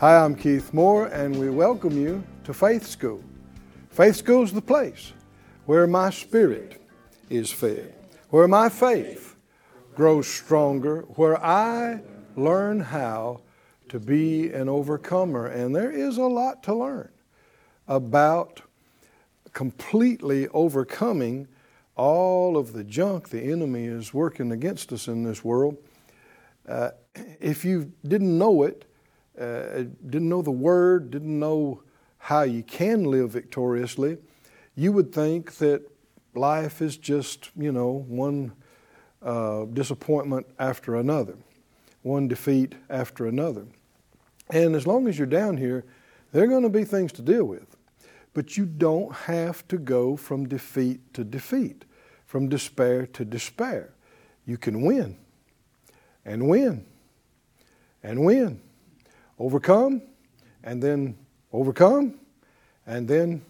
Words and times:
Hi, 0.00 0.16
I'm 0.16 0.34
Keith 0.34 0.72
Moore, 0.72 1.08
and 1.08 1.38
we 1.38 1.50
welcome 1.50 1.92
you 1.92 2.24
to 2.44 2.54
Faith 2.54 2.86
School. 2.86 3.22
Faith 3.90 4.16
School 4.16 4.42
is 4.42 4.50
the 4.50 4.62
place 4.62 5.12
where 5.66 5.86
my 5.86 6.08
spirit 6.08 6.80
is 7.28 7.52
fed, 7.52 7.92
where 8.30 8.48
my 8.48 8.70
faith 8.70 9.36
grows 9.94 10.26
stronger, 10.26 11.02
where 11.16 11.38
I 11.44 12.00
learn 12.34 12.80
how 12.80 13.42
to 13.90 14.00
be 14.00 14.50
an 14.50 14.70
overcomer. 14.70 15.48
And 15.48 15.76
there 15.76 15.90
is 15.90 16.16
a 16.16 16.22
lot 16.22 16.62
to 16.62 16.74
learn 16.74 17.10
about 17.86 18.62
completely 19.52 20.48
overcoming 20.48 21.46
all 21.94 22.56
of 22.56 22.72
the 22.72 22.84
junk 22.84 23.28
the 23.28 23.42
enemy 23.42 23.84
is 23.84 24.14
working 24.14 24.50
against 24.50 24.94
us 24.94 25.08
in 25.08 25.24
this 25.24 25.44
world. 25.44 25.76
Uh, 26.66 26.92
if 27.38 27.66
you 27.66 27.92
didn't 28.08 28.38
know 28.38 28.62
it, 28.62 28.86
uh, 29.40 29.84
didn't 30.08 30.28
know 30.28 30.42
the 30.42 30.50
word, 30.50 31.10
didn't 31.10 31.38
know 31.38 31.82
how 32.18 32.42
you 32.42 32.62
can 32.62 33.04
live 33.04 33.30
victoriously, 33.30 34.18
you 34.74 34.92
would 34.92 35.12
think 35.12 35.56
that 35.56 35.82
life 36.34 36.82
is 36.82 36.96
just, 36.96 37.50
you 37.56 37.72
know, 37.72 38.04
one 38.06 38.52
uh, 39.22 39.64
disappointment 39.64 40.46
after 40.58 40.96
another, 40.96 41.36
one 42.02 42.28
defeat 42.28 42.74
after 42.88 43.26
another. 43.26 43.66
And 44.50 44.74
as 44.74 44.86
long 44.86 45.08
as 45.08 45.18
you're 45.18 45.26
down 45.26 45.56
here, 45.56 45.84
there 46.32 46.44
are 46.44 46.48
going 46.48 46.62
to 46.62 46.68
be 46.68 46.84
things 46.84 47.12
to 47.12 47.22
deal 47.22 47.44
with. 47.44 47.76
But 48.32 48.56
you 48.56 48.64
don't 48.64 49.12
have 49.12 49.66
to 49.68 49.78
go 49.78 50.16
from 50.16 50.48
defeat 50.48 51.14
to 51.14 51.24
defeat, 51.24 51.84
from 52.26 52.48
despair 52.48 53.06
to 53.06 53.24
despair. 53.24 53.92
You 54.46 54.56
can 54.56 54.82
win 54.82 55.16
and 56.24 56.48
win 56.48 56.86
and 58.02 58.24
win. 58.24 58.60
Overcome 59.40 60.02
and 60.62 60.82
then 60.82 61.16
overcome 61.50 62.20
and 62.86 63.08
then 63.08 63.42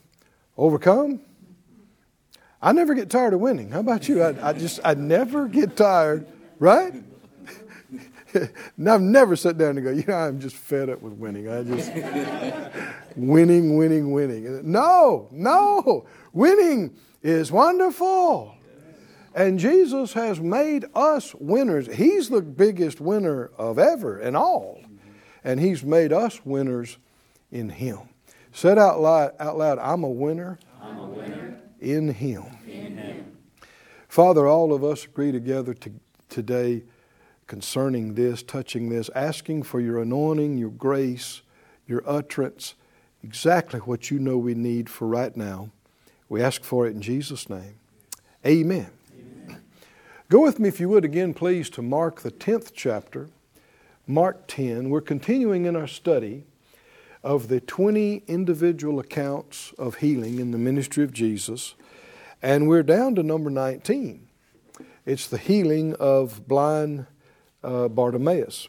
overcome. 0.56 1.20
I 2.62 2.72
never 2.72 2.94
get 2.94 3.10
tired 3.10 3.34
of 3.34 3.41
winning. 3.41 3.70
How 3.70 3.80
about 3.80 4.08
you? 4.08 4.22
I, 4.22 4.50
I 4.50 4.52
just, 4.52 4.78
I 4.84 4.94
never 4.94 5.48
get 5.48 5.77
tired, 5.77 6.27
right? 6.60 6.92
I've 8.34 9.00
never 9.00 9.34
sat 9.34 9.58
down 9.58 9.78
and 9.78 9.82
go, 9.82 9.91
you 9.91 10.05
know, 10.06 10.14
I'm 10.14 10.38
just 10.38 10.55
fed 10.55 10.91
up 10.91 11.02
with 11.02 11.14
winning. 11.14 11.48
I 11.48 11.64
just, 11.64 11.92
winning, 13.16 13.77
winning, 13.77 14.12
winning. 14.12 14.70
No, 14.70 15.27
no. 15.32 16.06
Winning 16.32 16.94
is 17.22 17.50
wonderful. 17.50 18.54
And 19.34 19.58
Jesus 19.58 20.12
has 20.12 20.38
made 20.38 20.84
us 20.94 21.34
winners. 21.34 21.88
He's 21.92 22.28
the 22.28 22.42
biggest 22.42 23.00
winner 23.00 23.50
of 23.58 23.78
ever 23.78 24.19
and 24.19 24.36
all. 24.36 24.80
And 25.44 25.60
He's 25.60 25.83
made 25.83 26.12
us 26.12 26.44
winners 26.44 26.98
in 27.50 27.70
Him. 27.70 28.00
Said 28.52 28.78
out 28.78 29.00
loud, 29.00 29.33
out 29.38 29.56
loud 29.56 29.78
I'm 29.78 30.05
a 30.05 30.10
winner, 30.10 30.58
I'm 30.82 30.98
a 30.98 31.06
winner 31.06 31.60
in 31.80 32.08
Him. 32.08 32.47
Father, 34.08 34.48
all 34.48 34.72
of 34.72 34.82
us 34.82 35.04
agree 35.04 35.31
together 35.31 35.72
to, 35.72 35.92
today 36.28 36.82
concerning 37.47 38.14
this, 38.14 38.42
touching 38.42 38.88
this, 38.88 39.09
asking 39.14 39.62
for 39.62 39.81
your 39.81 40.03
anointing, 40.03 40.59
your 40.59 40.70
grace, 40.70 41.43
your 41.87 42.03
utterance, 42.04 42.75
exactly 43.22 43.78
what 43.81 44.10
you 44.10 44.19
know 44.19 44.37
we 44.37 44.54
need 44.54 44.91
for 44.91 45.06
right 45.06 45.37
now. 45.37 45.70
We 46.28 46.43
ask 46.43 46.64
for 46.64 46.88
it 46.88 46.94
in 46.94 47.03
Jesus' 47.03 47.48
name. 47.48 47.75
Amen. 48.44 48.91
Go 50.28 50.43
with 50.43 50.59
me, 50.59 50.69
if 50.69 50.81
you 50.81 50.88
would, 50.88 51.04
again, 51.04 51.34
please, 51.34 51.70
to 51.70 51.82
Mark, 51.82 52.20
the 52.20 52.31
10th 52.31 52.70
chapter. 52.75 53.28
Mark 54.10 54.48
10. 54.48 54.91
We're 54.91 55.00
continuing 55.00 55.66
in 55.66 55.76
our 55.76 55.87
study 55.87 56.44
of 57.22 57.47
the 57.47 57.60
20 57.60 58.25
individual 58.26 58.98
accounts 58.98 59.72
of 59.78 59.97
healing 59.97 60.41
in 60.41 60.50
the 60.50 60.59
ministry 60.59 61.04
of 61.04 61.12
Jesus. 61.12 61.75
And 62.43 62.69
we're 62.69 62.82
down 62.82 63.15
to 63.15 63.22
number 63.22 63.50
19. 63.50 64.26
It's 65.06 65.28
the 65.28 65.38
healing 65.38 65.94
of 66.00 66.49
blind 66.49 67.06
uh, 67.62 67.87
Bartimaeus, 67.87 68.66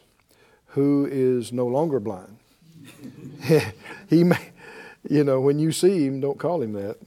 who 0.66 1.08
is 1.10 1.52
no 1.52 1.66
longer 1.66 1.98
blind. 1.98 2.38
he 4.08 4.22
may, 4.22 4.52
you 5.10 5.24
know, 5.24 5.40
when 5.40 5.58
you 5.58 5.72
see 5.72 6.06
him, 6.06 6.20
don't 6.20 6.38
call 6.38 6.62
him 6.62 6.74
that 6.74 6.98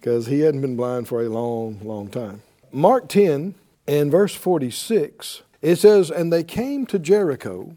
because 0.00 0.26
he 0.26 0.40
hadn't 0.40 0.62
been 0.62 0.76
blind 0.76 1.06
for 1.06 1.22
a 1.22 1.28
long, 1.28 1.78
long 1.84 2.08
time. 2.08 2.42
Mark 2.72 3.08
10 3.08 3.54
and 3.86 4.10
verse 4.10 4.34
46, 4.34 5.42
it 5.60 5.76
says, 5.76 6.10
And 6.10 6.32
they 6.32 6.44
came 6.44 6.86
to 6.86 6.98
Jericho, 6.98 7.76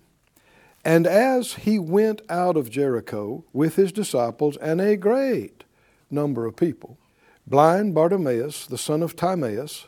and 0.83 1.05
as 1.05 1.53
he 1.53 1.77
went 1.77 2.21
out 2.29 2.57
of 2.57 2.69
Jericho 2.69 3.43
with 3.53 3.75
his 3.75 3.91
disciples 3.91 4.57
and 4.57 4.81
a 4.81 4.97
great 4.97 5.63
number 6.09 6.45
of 6.45 6.55
people, 6.55 6.97
blind 7.45 7.93
Bartimaeus, 7.93 8.65
the 8.65 8.77
son 8.77 9.03
of 9.03 9.15
Timaeus, 9.15 9.87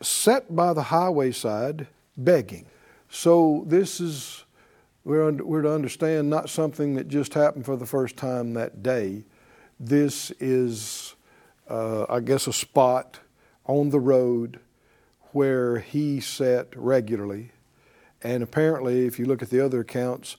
sat 0.00 0.54
by 0.54 0.72
the 0.72 0.84
highway 0.84 1.30
side 1.30 1.86
begging. 2.16 2.66
So 3.10 3.64
this 3.66 4.00
is, 4.00 4.44
we're, 5.04 5.30
we're 5.32 5.62
to 5.62 5.72
understand 5.72 6.30
not 6.30 6.48
something 6.48 6.94
that 6.94 7.08
just 7.08 7.34
happened 7.34 7.66
for 7.66 7.76
the 7.76 7.86
first 7.86 8.16
time 8.16 8.54
that 8.54 8.82
day. 8.82 9.24
This 9.78 10.30
is, 10.32 11.14
uh, 11.68 12.06
I 12.08 12.20
guess, 12.20 12.46
a 12.46 12.52
spot 12.52 13.18
on 13.66 13.90
the 13.90 14.00
road 14.00 14.60
where 15.32 15.78
he 15.78 16.20
sat 16.20 16.68
regularly. 16.76 17.52
And 18.22 18.42
apparently, 18.42 19.06
if 19.06 19.18
you 19.18 19.24
look 19.24 19.42
at 19.42 19.50
the 19.50 19.64
other 19.64 19.80
accounts, 19.80 20.36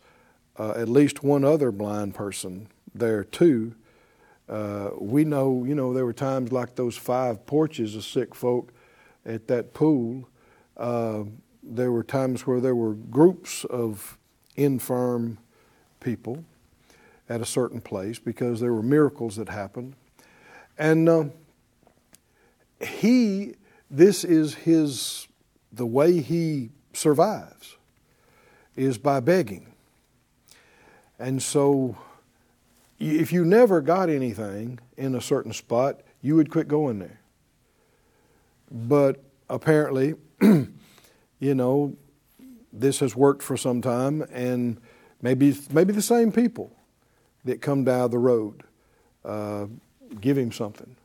uh, 0.58 0.72
at 0.72 0.90
least 0.90 1.24
one 1.24 1.44
other 1.44 1.72
blind 1.72 2.14
person 2.14 2.68
there 2.94 3.24
too. 3.24 3.74
Uh, 4.48 4.92
we 5.00 5.24
know, 5.24 5.64
you 5.64 5.74
know, 5.74 5.94
there 5.94 6.06
were 6.06 6.14
times 6.14 6.52
like 6.52 6.76
those 6.76 6.98
five 6.98 7.46
porches 7.46 7.96
of 7.96 8.04
sick 8.04 8.36
folk 8.36 8.74
at 9.26 9.48
that 9.48 9.74
pool. 9.74 10.28
Uh, 10.76 11.24
there 11.64 11.92
were 11.92 12.04
times 12.04 12.46
where 12.46 12.60
there 12.60 12.76
were 12.76 12.94
groups 12.94 13.64
of 13.66 14.18
infirm 14.56 15.38
people 16.00 16.44
at 17.30 17.40
a 17.40 17.46
certain 17.46 17.80
place 17.80 18.20
because 18.20 18.60
there 18.60 18.74
were 18.74 18.84
miracles 18.84 19.38
that 19.38 19.48
happened. 19.48 19.96
And 20.78 21.08
uh, 21.08 21.26
he, 22.82 23.54
this 23.92 24.24
is 24.24 24.56
his, 24.56 25.28
the 25.72 25.86
way 25.86 26.22
he 26.22 26.70
survives 26.94 27.78
is 28.76 28.98
by 28.98 29.20
begging. 29.20 29.74
And 31.20 31.44
so, 31.44 31.98
if 33.00 33.34
you 33.34 33.46
never 33.46 33.82
got 33.82 34.10
anything 34.10 34.80
in 34.96 35.14
a 35.14 35.22
certain 35.22 35.54
spot, 35.54 36.02
you 36.22 36.36
would 36.36 36.50
quit 36.50 36.68
going 36.68 37.00
there. 37.00 37.20
But 38.72 39.22
apparently, 39.50 40.16
you 40.42 41.56
know, 41.56 41.96
this 42.72 43.00
has 43.00 43.16
worked 43.16 43.44
for 43.44 43.58
some 43.58 43.82
time, 43.82 44.22
and 44.32 44.80
maybe 45.22 45.56
maybe 45.72 45.92
the 45.92 46.02
same 46.02 46.32
people 46.32 46.72
that 47.44 47.62
come 47.62 47.84
down 47.84 48.12
the 48.12 48.18
road 48.18 48.64
uh, 49.26 49.66
give 50.20 50.38
him 50.38 50.52
something, 50.52 50.96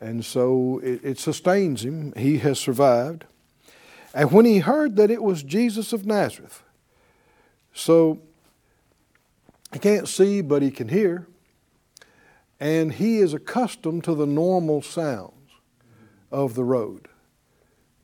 and 0.00 0.24
so 0.24 0.80
it, 0.82 1.04
it 1.04 1.18
sustains 1.18 1.84
him. 1.84 2.12
He 2.16 2.38
has 2.38 2.58
survived, 2.58 3.24
and 4.14 4.32
when 4.32 4.44
he 4.44 4.58
heard 4.58 4.96
that 4.96 5.10
it 5.10 5.22
was 5.22 5.42
Jesus 5.42 5.92
of 5.92 6.06
Nazareth, 6.06 6.62
so 7.72 8.20
he 9.72 9.78
can't 9.78 10.08
see, 10.08 10.40
but 10.40 10.62
he 10.62 10.70
can 10.70 10.88
hear. 10.88 11.26
And 12.60 12.92
he 12.94 13.18
is 13.18 13.34
accustomed 13.34 14.04
to 14.04 14.14
the 14.14 14.26
normal 14.26 14.82
sounds 14.82 15.32
of 16.32 16.54
the 16.54 16.64
road 16.64 17.08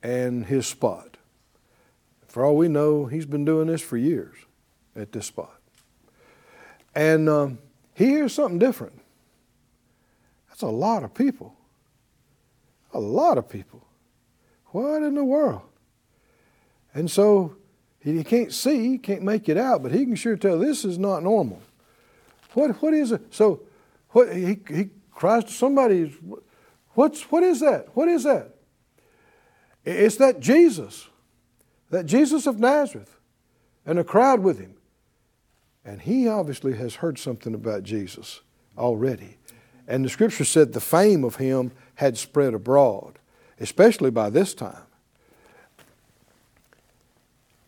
and 0.01 0.45
his 0.45 0.65
spot. 0.65 1.17
For 2.27 2.45
all 2.45 2.55
we 2.55 2.67
know, 2.67 3.05
he's 3.05 3.25
been 3.25 3.43
doing 3.43 3.67
this 3.67 3.81
for 3.81 3.97
years 3.97 4.35
at 4.95 5.11
this 5.11 5.25
spot. 5.25 5.59
And 6.93 7.27
um, 7.27 7.57
he 7.93 8.05
hears 8.05 8.33
something 8.33 8.59
different. 8.59 9.01
That's 10.49 10.61
a 10.61 10.67
lot 10.67 11.03
of 11.03 11.13
people. 11.13 11.53
A 12.95 12.99
lot 12.99 13.37
of 13.37 13.49
people. 13.49 13.85
What 14.67 15.03
in 15.03 15.15
the 15.15 15.23
world? 15.23 15.63
And 16.93 17.11
so 17.11 17.57
he 17.99 18.23
can't 18.23 18.53
see, 18.53 18.97
can't 18.97 19.21
make 19.21 19.49
it 19.49 19.57
out, 19.57 19.83
but 19.83 19.91
he 19.91 20.05
can 20.05 20.15
sure 20.15 20.37
tell 20.37 20.57
this 20.57 20.85
is 20.85 20.97
not 20.97 21.21
normal. 21.21 21.61
What, 22.53 22.81
what 22.81 22.93
is 22.93 23.11
it? 23.11 23.21
So 23.33 23.63
what, 24.11 24.33
he, 24.33 24.57
he 24.69 24.89
cries 25.11 25.43
to 25.43 25.51
somebody, 25.51 26.15
what's, 26.93 27.23
what 27.23 27.43
is 27.43 27.59
that? 27.59 27.87
What 27.95 28.07
is 28.07 28.23
that? 28.23 28.55
It's 29.83 30.15
that 30.15 30.39
Jesus, 30.39 31.09
that 31.89 32.05
Jesus 32.05 32.47
of 32.47 32.59
Nazareth, 32.59 33.19
and 33.85 33.99
a 33.99 34.05
crowd 34.05 34.39
with 34.39 34.57
him. 34.57 34.75
And 35.83 36.01
he 36.01 36.29
obviously 36.29 36.77
has 36.77 36.95
heard 36.95 37.19
something 37.19 37.53
about 37.53 37.83
Jesus 37.83 38.39
already. 38.77 39.35
And 39.87 40.03
the 40.03 40.09
scripture 40.09 40.45
said 40.45 40.73
the 40.73 40.81
fame 40.81 41.23
of 41.23 41.35
him 41.35 41.71
had 41.95 42.17
spread 42.17 42.53
abroad, 42.53 43.19
especially 43.59 44.09
by 44.09 44.29
this 44.29 44.53
time. 44.53 44.83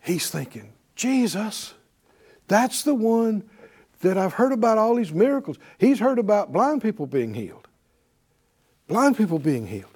He's 0.00 0.30
thinking, 0.30 0.72
Jesus, 0.96 1.74
that's 2.46 2.82
the 2.82 2.94
one 2.94 3.48
that 4.00 4.16
I've 4.16 4.34
heard 4.34 4.52
about 4.52 4.78
all 4.78 4.94
these 4.94 5.12
miracles. 5.12 5.58
He's 5.78 5.98
heard 5.98 6.18
about 6.18 6.52
blind 6.52 6.82
people 6.82 7.06
being 7.06 7.34
healed. 7.34 7.68
Blind 8.86 9.16
people 9.16 9.38
being 9.38 9.66
healed. 9.66 9.90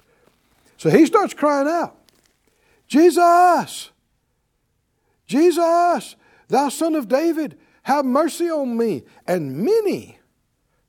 So 0.77 0.89
he 0.89 1.05
starts 1.05 1.33
crying 1.33 1.67
out, 1.67 1.97
Jesus, 2.87 3.89
Jesus, 5.25 6.15
thou 6.47 6.69
son 6.69 6.95
of 6.95 7.07
David, 7.07 7.57
have 7.83 8.05
mercy 8.05 8.49
on 8.49 8.77
me. 8.77 9.03
And 9.25 9.57
many 9.57 10.19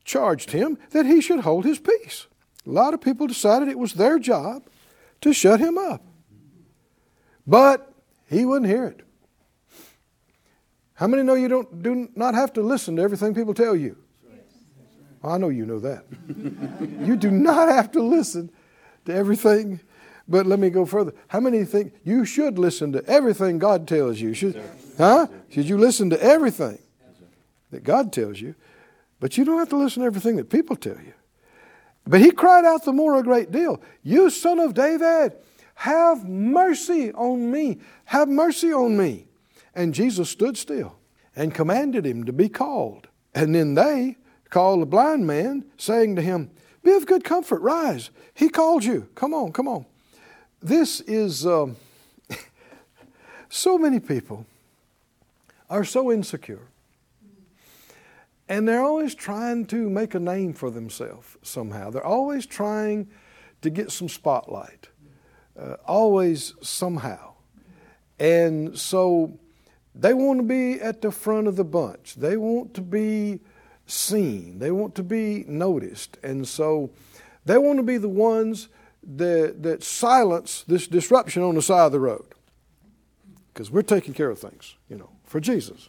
charged 0.05 0.51
him 0.51 0.79
that 0.91 1.07
he 1.07 1.21
should 1.21 1.41
hold 1.41 1.65
his 1.65 1.79
peace. 1.79 2.27
A 2.67 2.71
lot 2.71 2.95
of 2.95 3.01
people 3.01 3.27
decided 3.27 3.69
it 3.69 3.79
was 3.79 3.95
their 3.95 4.19
job 4.19 4.65
to 5.21 5.33
shut 5.33 5.61
him 5.61 5.77
up. 5.77 6.05
But 7.47 7.93
he 8.29 8.45
wouldn't 8.45 8.71
hear 8.71 8.87
it. 8.87 9.01
How 10.95 11.07
many 11.07 11.23
know 11.23 11.35
you 11.35 11.49
don't 11.49 11.83
do 11.83 12.09
not 12.15 12.35
have 12.35 12.53
to 12.55 12.63
listen 12.63 12.97
to 12.97 13.03
everything 13.03 13.35
people 13.35 13.55
tell 13.55 13.75
you? 13.75 13.97
I 15.23 15.39
know 15.39 15.49
you 15.49 15.67
know 15.67 15.81
that. 15.81 16.05
you 17.01 17.17
do 17.17 17.31
not 17.31 17.69
have 17.69 17.91
to 17.93 18.03
listen 18.03 18.51
to 19.07 19.15
everything. 19.15 19.81
But 20.29 20.47
let 20.47 20.59
me 20.59 20.71
go 20.71 20.87
further. 20.87 21.13
How 21.29 21.41
many 21.41 21.65
think 21.65 21.95
you 22.03 22.25
should 22.25 22.59
listen 22.59 22.93
to 22.93 23.05
everything 23.07 23.59
God 23.59 23.87
tells 23.87 24.21
you? 24.21 24.33
Should, 24.33 24.63
huh? 24.97 25.27
Should 25.51 25.69
you 25.69 25.77
listen 25.77 26.11
to 26.11 26.23
everything 26.23 26.79
that 27.71 27.85
God 27.85 28.13
tells 28.13 28.41
you? 28.41 28.55
But 29.21 29.37
you 29.39 29.45
don't 29.45 29.59
have 29.59 29.69
to 29.71 29.77
listen 29.77 30.03
to 30.03 30.07
everything 30.07 30.37
that 30.37 30.51
people 30.51 30.77
tell 30.77 30.97
you. 30.97 31.15
But 32.07 32.21
he 32.21 32.31
cried 32.31 32.65
out 32.65 32.85
the 32.85 32.93
more 32.93 33.19
a 33.19 33.23
great 33.23 33.51
deal, 33.51 33.81
You 34.03 34.31
son 34.31 34.59
of 34.59 34.75
David, 34.75 35.33
have 35.77 36.29
mercy 36.29 37.13
on 37.13 37.51
me. 37.51 37.79
Have 38.07 38.29
mercy 38.29 38.73
on 38.73 38.97
me. 38.97 39.27
And 39.75 39.95
Jesus 39.95 40.31
stood 40.31 40.57
still 40.57 40.97
and 41.35 41.55
commanded 41.55 42.07
him 42.07 42.25
to 42.25 42.33
be 42.33 42.49
called. 42.49 43.09
And 43.35 43.55
then 43.55 43.75
they 43.75 44.17
called 44.51 44.83
the 44.83 44.87
blind 44.87 45.27
man, 45.27 45.65
saying 45.77 46.15
to 46.17 46.23
him, 46.23 46.51
Be 46.83 46.93
of 46.93 47.07
good 47.07 47.25
comfort, 47.25 47.61
rise. 47.61 48.11
He 48.35 48.49
called 48.49 48.85
you. 48.85 49.09
Come 49.15 49.35
on, 49.35 49.53
come 49.53 49.67
on. 49.67 49.87
This 50.63 51.01
is 51.01 51.47
um, 51.47 51.77
so 53.49 53.77
many 53.77 53.99
people 53.99 54.47
are 55.69 55.85
so 55.85 56.13
insecure. 56.13 56.69
And 58.49 58.69
they're 58.69 58.85
always 58.85 59.15
trying 59.15 59.67
to 59.67 59.89
make 59.89 60.15
a 60.15 60.21
name 60.21 60.53
for 60.53 60.71
themselves 60.71 61.37
somehow. 61.43 61.91
They're 61.91 62.05
always 62.05 62.45
trying 62.47 63.09
to 63.63 63.71
get 63.71 63.91
some 63.91 64.09
spotlight, 64.09 64.89
uh, 65.59 65.77
always 65.87 66.55
somehow. 66.61 67.35
And 68.19 68.79
so 68.79 69.39
they 69.95 70.13
want 70.13 70.41
to 70.41 70.45
be 70.45 70.81
at 70.81 71.01
the 71.01 71.11
front 71.11 71.49
of 71.49 71.57
the 71.57 71.65
bunch. 71.65 72.17
They 72.17 72.37
want 72.37 72.75
to 72.75 72.83
be 72.83 73.41
seen. 73.87 74.59
They 74.59 74.71
want 74.71 74.95
to 74.97 75.03
be 75.03 75.45
noticed. 75.47 76.19
And 76.23 76.47
so 76.47 76.91
they 77.45 77.59
want 77.59 77.79
to 77.79 77.83
be 77.83 77.97
the 77.97 78.09
ones 78.09 78.69
that, 79.03 79.63
that 79.63 79.83
silence 79.83 80.65
this 80.67 80.87
disruption 80.87 81.43
on 81.43 81.55
the 81.55 81.63
side 81.63 81.87
of 81.87 81.93
the 81.93 82.01
road. 82.01 82.27
Because 83.53 83.71
we're 83.71 83.83
taking 83.83 84.15
care 84.15 84.31
of 84.31 84.39
things, 84.39 84.75
you 84.89 84.97
know, 84.97 85.11
for 85.25 85.41
Jesus. 85.41 85.89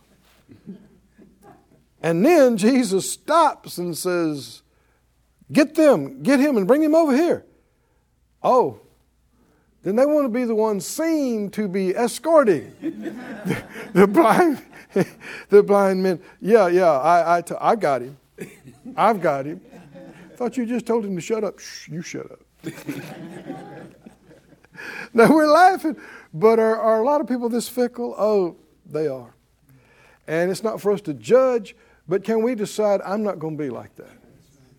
And 2.05 2.23
then 2.23 2.55
Jesus 2.55 3.11
stops 3.11 3.79
and 3.79 3.97
says, 3.97 4.61
Get 5.51 5.73
them, 5.73 6.21
get 6.21 6.39
him, 6.39 6.55
and 6.55 6.67
bring 6.67 6.83
him 6.83 6.93
over 6.93 7.15
here. 7.15 7.43
Oh, 8.43 8.79
then 9.81 9.95
they 9.95 10.05
want 10.05 10.25
to 10.25 10.29
be 10.29 10.43
the 10.43 10.53
ones 10.53 10.85
seen 10.85 11.49
to 11.51 11.67
be 11.67 11.95
escorting 11.95 12.71
the, 12.79 13.63
the 13.93 14.05
blind, 14.05 14.61
the 15.49 15.63
blind 15.63 16.03
men. 16.03 16.21
Yeah, 16.39 16.67
yeah, 16.67 16.91
I, 16.91 17.37
I, 17.37 17.41
t- 17.41 17.55
I 17.59 17.75
got 17.75 18.03
him. 18.03 18.17
I've 18.95 19.19
got 19.19 19.47
him. 19.47 19.61
Thought 20.35 20.57
you 20.57 20.67
just 20.67 20.85
told 20.85 21.05
him 21.05 21.15
to 21.15 21.21
shut 21.21 21.43
up. 21.43 21.57
Shh, 21.57 21.89
you 21.89 22.03
shut 22.03 22.31
up. 22.31 22.39
now 25.11 25.33
we're 25.33 25.47
laughing, 25.47 25.97
but 26.31 26.59
are, 26.59 26.79
are 26.79 27.01
a 27.01 27.03
lot 27.03 27.19
of 27.19 27.27
people 27.27 27.49
this 27.49 27.67
fickle? 27.67 28.13
Oh, 28.15 28.57
they 28.85 29.07
are. 29.07 29.33
And 30.27 30.51
it's 30.51 30.61
not 30.61 30.79
for 30.79 30.91
us 30.91 31.01
to 31.01 31.15
judge, 31.15 31.75
but 32.07 32.23
can 32.23 32.43
we 32.43 32.55
decide 32.55 33.01
I'm 33.03 33.23
not 33.23 33.39
going 33.39 33.57
to 33.57 33.63
be 33.63 33.69
like 33.69 33.95
that? 33.95 34.11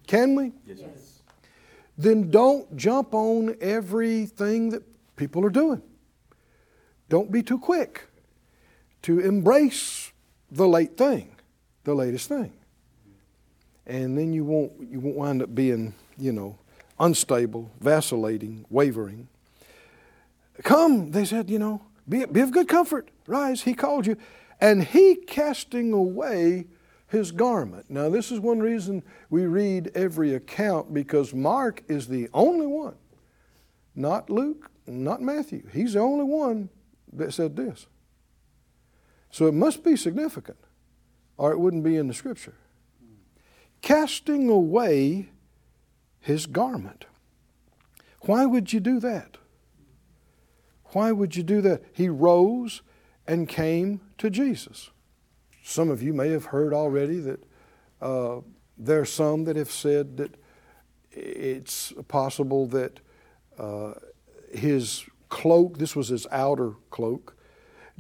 Can 0.07 0.35
we? 0.35 0.53
Yes. 0.67 1.23
Then 1.99 2.31
don't 2.31 2.77
jump 2.77 3.15
on 3.15 3.57
everything 3.61 4.71
that 4.71 4.83
people 5.17 5.45
are 5.45 5.51
doing. 5.51 5.83
Don't 7.09 7.31
be 7.31 7.43
too 7.43 7.59
quick 7.59 8.09
to 9.03 9.21
embrace 9.21 10.13
the 10.51 10.67
late 10.67 10.97
thing, 10.97 11.35
the 11.85 11.95
latest 11.95 12.29
thing. 12.29 12.53
And 13.87 14.19
then 14.19 14.33
you 14.33 14.45
won't, 14.45 14.73
you 14.91 15.01
won't 15.01 15.17
wind 15.17 15.43
up 15.43 15.55
being, 15.55 15.95
you 16.19 16.33
know, 16.33 16.59
unstable, 16.99 17.71
vacillating, 17.81 18.67
wavering. 18.69 19.29
Come, 20.65 21.13
they 21.13 21.25
said, 21.25 21.49
you 21.49 21.59
know, 21.59 21.83
be, 22.09 22.25
be 22.25 22.41
of 22.41 22.51
good 22.51 22.69
comfort. 22.69 23.11
Rise, 23.27 23.63
he 23.63 23.75
called 23.75 24.07
you. 24.07 24.17
And 24.61 24.83
he 24.83 25.17
casting 25.17 25.93
away 25.93 26.67
his 27.09 27.33
garment. 27.33 27.87
Now, 27.89 28.09
this 28.09 28.33
is 28.33 28.41
one 28.41 28.61
reason 28.61 29.03
we 29.31 29.47
read 29.47 29.91
every 29.95 30.35
account 30.35 30.93
because 30.93 31.33
Mark 31.33 31.83
is 31.89 32.09
the 32.09 32.29
only 32.35 32.67
one, 32.67 32.97
not 33.95 34.29
Luke, 34.29 34.71
not 34.87 35.23
Matthew. 35.23 35.69
He's 35.73 35.95
the 35.95 36.01
only 36.01 36.25
one 36.25 36.69
that 37.13 37.33
said 37.33 37.57
this. 37.57 37.87
So 39.31 39.47
it 39.47 39.55
must 39.55 39.85
be 39.85 39.97
significant, 39.97 40.59
or 41.37 41.53
it 41.53 41.59
wouldn't 41.59 41.85
be 41.85 41.97
in 41.97 42.09
the 42.09 42.15
scripture. 42.15 42.55
Casting 43.83 44.49
away 44.49 45.29
his 46.21 46.47
garment. 46.47 47.05
Why 48.23 48.47
would 48.47 48.73
you 48.73 48.81
do 48.81 48.99
that? 49.01 49.37
Why 50.87 51.13
would 51.13 51.37
you 51.37 51.43
do 51.43 51.61
that? 51.61 51.85
He 51.93 52.09
rose 52.09 52.83
and 53.27 53.49
came 53.49 54.01
to 54.19 54.31
Jesus. 54.31 54.91
Some 55.69 55.91
of 55.91 56.01
you 56.01 56.13
may 56.13 56.31
have 56.31 56.45
heard 56.45 56.73
already 56.73 57.19
that 57.19 57.43
uh, 58.01 58.37
there 58.79 59.01
are 59.01 59.05
some 59.05 59.43
that 59.45 59.57
have 59.57 59.71
said 59.71 60.17
that 60.19 60.37
it's 61.11 61.93
possible 62.07 62.69
that 62.69 63.01
uh, 63.59 63.95
his 64.55 65.05
cloak, 65.29 65.79
this 65.79 65.97
was 65.97 66.07
his 66.07 66.25
outer 66.31 66.75
cloak, 66.91 67.37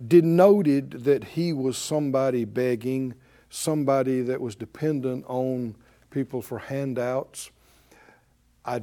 denoted 0.07 0.93
that 0.93 1.25
he 1.25 1.53
was 1.53 1.77
somebody 1.77 2.45
begging, 2.45 3.15
somebody 3.51 4.21
that 4.21 4.41
was 4.41 4.55
dependent 4.55 5.25
on 5.27 5.75
people 6.11 6.43
for 6.43 6.61
handouts. 6.61 7.51
I, 8.65 8.81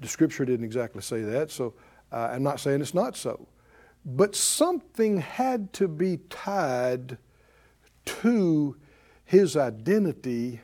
the 0.00 0.08
scripture 0.08 0.46
didn't 0.46 0.64
exactly 0.64 1.02
say 1.02 1.20
that, 1.20 1.50
so 1.50 1.74
uh, 2.10 2.30
I'm 2.32 2.42
not 2.42 2.60
saying 2.60 2.80
it's 2.80 2.94
not 2.94 3.14
so. 3.14 3.46
But 4.06 4.34
something 4.34 5.18
had 5.18 5.74
to 5.74 5.86
be 5.86 6.20
tied 6.30 7.18
to 8.06 8.76
his 9.24 9.56
identity 9.56 10.60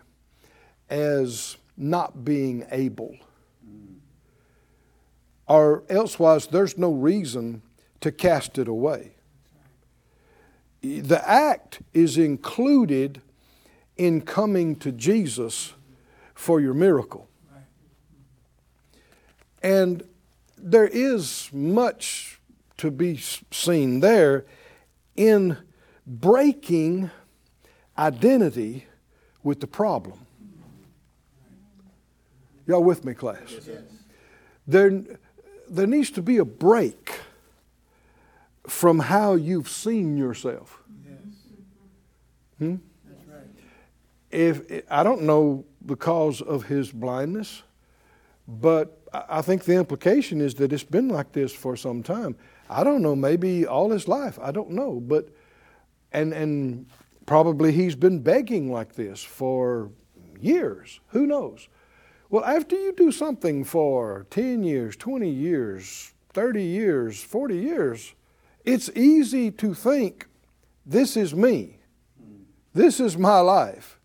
as 0.88 1.56
not 1.76 2.24
being 2.24 2.64
able 2.70 3.16
or 5.52 5.82
elsewise 5.90 6.46
there's 6.46 6.78
no 6.78 6.92
reason 6.92 7.60
to 8.00 8.10
cast 8.10 8.56
it 8.56 8.68
away. 8.68 9.12
The 10.80 11.22
act 11.28 11.82
is 11.92 12.16
included 12.16 13.20
in 13.98 14.22
coming 14.22 14.76
to 14.76 14.90
Jesus 14.90 15.74
for 16.34 16.60
your 16.60 16.72
miracle. 16.72 17.28
And 19.62 20.02
there 20.56 20.88
is 20.88 21.50
much 21.52 22.40
to 22.78 22.90
be 22.90 23.18
seen 23.18 24.00
there 24.00 24.46
in 25.14 25.58
breaking 26.06 27.10
identity 27.96 28.86
with 29.42 29.60
the 29.60 29.66
problem. 29.66 30.18
Y'all 32.66 32.82
with 32.82 33.04
me, 33.04 33.14
class? 33.14 33.38
Yes. 33.50 33.80
There, 34.66 35.02
there 35.68 35.86
needs 35.86 36.10
to 36.12 36.22
be 36.22 36.38
a 36.38 36.44
break 36.44 37.20
from 38.66 39.00
how 39.00 39.34
you've 39.34 39.68
seen 39.68 40.16
yourself. 40.16 40.82
Yes. 41.04 41.16
Hmm? 42.58 42.76
That's 43.04 43.28
right. 43.28 43.46
if 44.30 44.84
I 44.90 45.02
don't 45.02 45.22
know 45.22 45.64
the 45.84 45.96
cause 45.96 46.40
of 46.40 46.64
his 46.64 46.92
blindness, 46.92 47.62
but 48.46 49.02
I 49.12 49.42
think 49.42 49.64
the 49.64 49.74
implication 49.74 50.40
is 50.40 50.54
that 50.54 50.72
it's 50.72 50.84
been 50.84 51.08
like 51.08 51.32
this 51.32 51.52
for 51.52 51.76
some 51.76 52.02
time. 52.02 52.36
I 52.70 52.84
don't 52.84 53.02
know, 53.02 53.14
maybe 53.14 53.66
all 53.66 53.90
his 53.90 54.08
life. 54.08 54.38
I 54.40 54.52
don't 54.52 54.70
know, 54.70 55.00
but 55.00 55.28
and 56.12 56.32
and 56.32 56.86
probably 57.26 57.72
he's 57.72 57.94
been 57.94 58.20
begging 58.20 58.72
like 58.72 58.94
this 58.94 59.22
for 59.22 59.90
years. 60.40 61.00
Who 61.08 61.26
knows? 61.26 61.68
Well, 62.30 62.44
after 62.44 62.76
you 62.76 62.92
do 62.92 63.12
something 63.12 63.64
for 63.64 64.26
10 64.30 64.62
years, 64.62 64.96
20 64.96 65.28
years, 65.28 66.14
30 66.32 66.62
years, 66.62 67.22
40 67.22 67.56
years, 67.56 68.14
it's 68.64 68.88
easy 68.94 69.50
to 69.50 69.74
think 69.74 70.26
this 70.86 71.16
is 71.16 71.34
me. 71.34 71.78
This 72.74 73.00
is 73.00 73.18
my 73.18 73.40
life. 73.40 73.98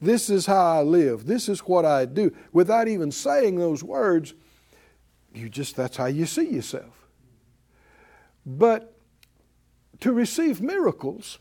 This 0.00 0.28
is 0.28 0.46
how 0.46 0.80
I 0.80 0.82
live. 0.82 1.26
This 1.26 1.48
is 1.48 1.60
what 1.60 1.84
I 1.84 2.04
do. 2.04 2.34
Without 2.52 2.88
even 2.88 3.10
saying 3.10 3.56
those 3.56 3.82
words, 3.82 4.34
you 5.32 5.48
just, 5.48 5.76
that's 5.76 5.96
how 5.96 6.06
you 6.06 6.26
see 6.26 6.48
yourself. 6.48 7.08
But 8.44 8.94
to 10.00 10.12
receive 10.12 10.60
miracles, 10.60 11.38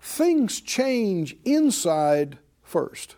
things 0.00 0.60
change 0.60 1.36
inside 1.44 2.38
first. 2.62 3.16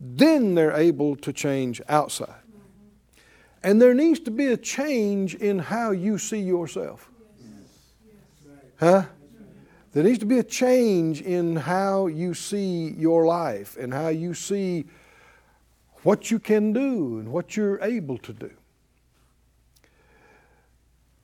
Then 0.00 0.54
they're 0.54 0.76
able 0.76 1.16
to 1.16 1.32
change 1.32 1.80
outside. 1.88 2.34
And 3.62 3.80
there 3.80 3.94
needs 3.94 4.20
to 4.20 4.30
be 4.30 4.46
a 4.46 4.56
change 4.56 5.34
in 5.34 5.58
how 5.58 5.90
you 5.90 6.16
see 6.18 6.40
yourself. 6.40 7.10
Huh? 8.78 9.04
There 9.92 10.02
needs 10.02 10.18
to 10.20 10.26
be 10.26 10.38
a 10.38 10.44
change 10.44 11.20
in 11.20 11.56
how 11.56 12.06
you 12.06 12.32
see 12.32 12.90
your 12.90 13.26
life 13.26 13.76
and 13.76 13.92
how 13.92 14.08
you 14.08 14.32
see 14.34 14.86
what 16.02 16.30
you 16.30 16.38
can 16.38 16.72
do 16.72 17.18
and 17.18 17.30
what 17.30 17.56
you're 17.56 17.82
able 17.82 18.16
to 18.18 18.32
do. 18.32 18.50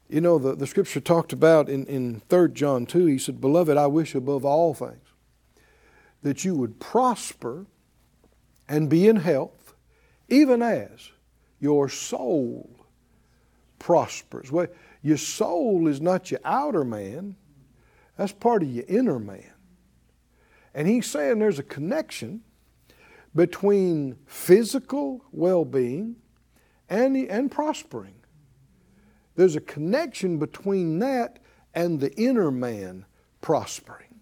You 0.09 0.21
know, 0.21 0.39
the, 0.39 0.55
the 0.55 0.67
scripture 0.67 1.01
talked 1.01 1.33
about 1.33 1.69
in, 1.69 1.85
in 1.87 2.21
3 2.29 2.53
John 2.53 2.87
2, 2.87 3.07
he 3.07 3.19
said, 3.19 3.41
Beloved, 3.41 3.77
I 3.77 3.87
wish 3.87 4.15
above 4.15 4.45
all 4.45 4.73
things 4.73 5.01
that 6.23 6.45
you 6.45 6.55
would 6.55 6.81
prosper 6.81 7.67
and 8.69 8.89
be 8.89 9.07
in 9.07 9.17
health, 9.17 9.75
even 10.29 10.63
as 10.63 11.11
your 11.61 11.89
soul 11.89 12.69
prospers. 13.79 14.51
Well, 14.51 14.67
your 15.03 15.17
soul 15.17 15.87
is 15.87 16.01
not 16.01 16.31
your 16.31 16.41
outer 16.45 16.85
man, 16.85 17.37
that's 18.17 18.33
part 18.33 18.63
of 18.63 18.71
your 18.71 18.85
inner 18.89 19.19
man. 19.19 19.53
And 20.75 20.89
he's 20.89 21.07
saying 21.07 21.39
there's 21.39 21.59
a 21.59 21.65
connection 21.65 22.43
between 23.35 24.17
physical 24.27 25.25
well 25.31 25.65
being 25.65 26.17
and, 26.89 27.17
and 27.17 27.51
prospering. 27.51 28.15
There's 29.37 29.55
a 29.55 29.61
connection 29.61 30.39
between 30.39 30.99
that 31.01 31.39
and 31.75 32.01
the 32.01 32.13
inner 32.15 32.51
man 32.51 33.05
prospering. 33.41 34.21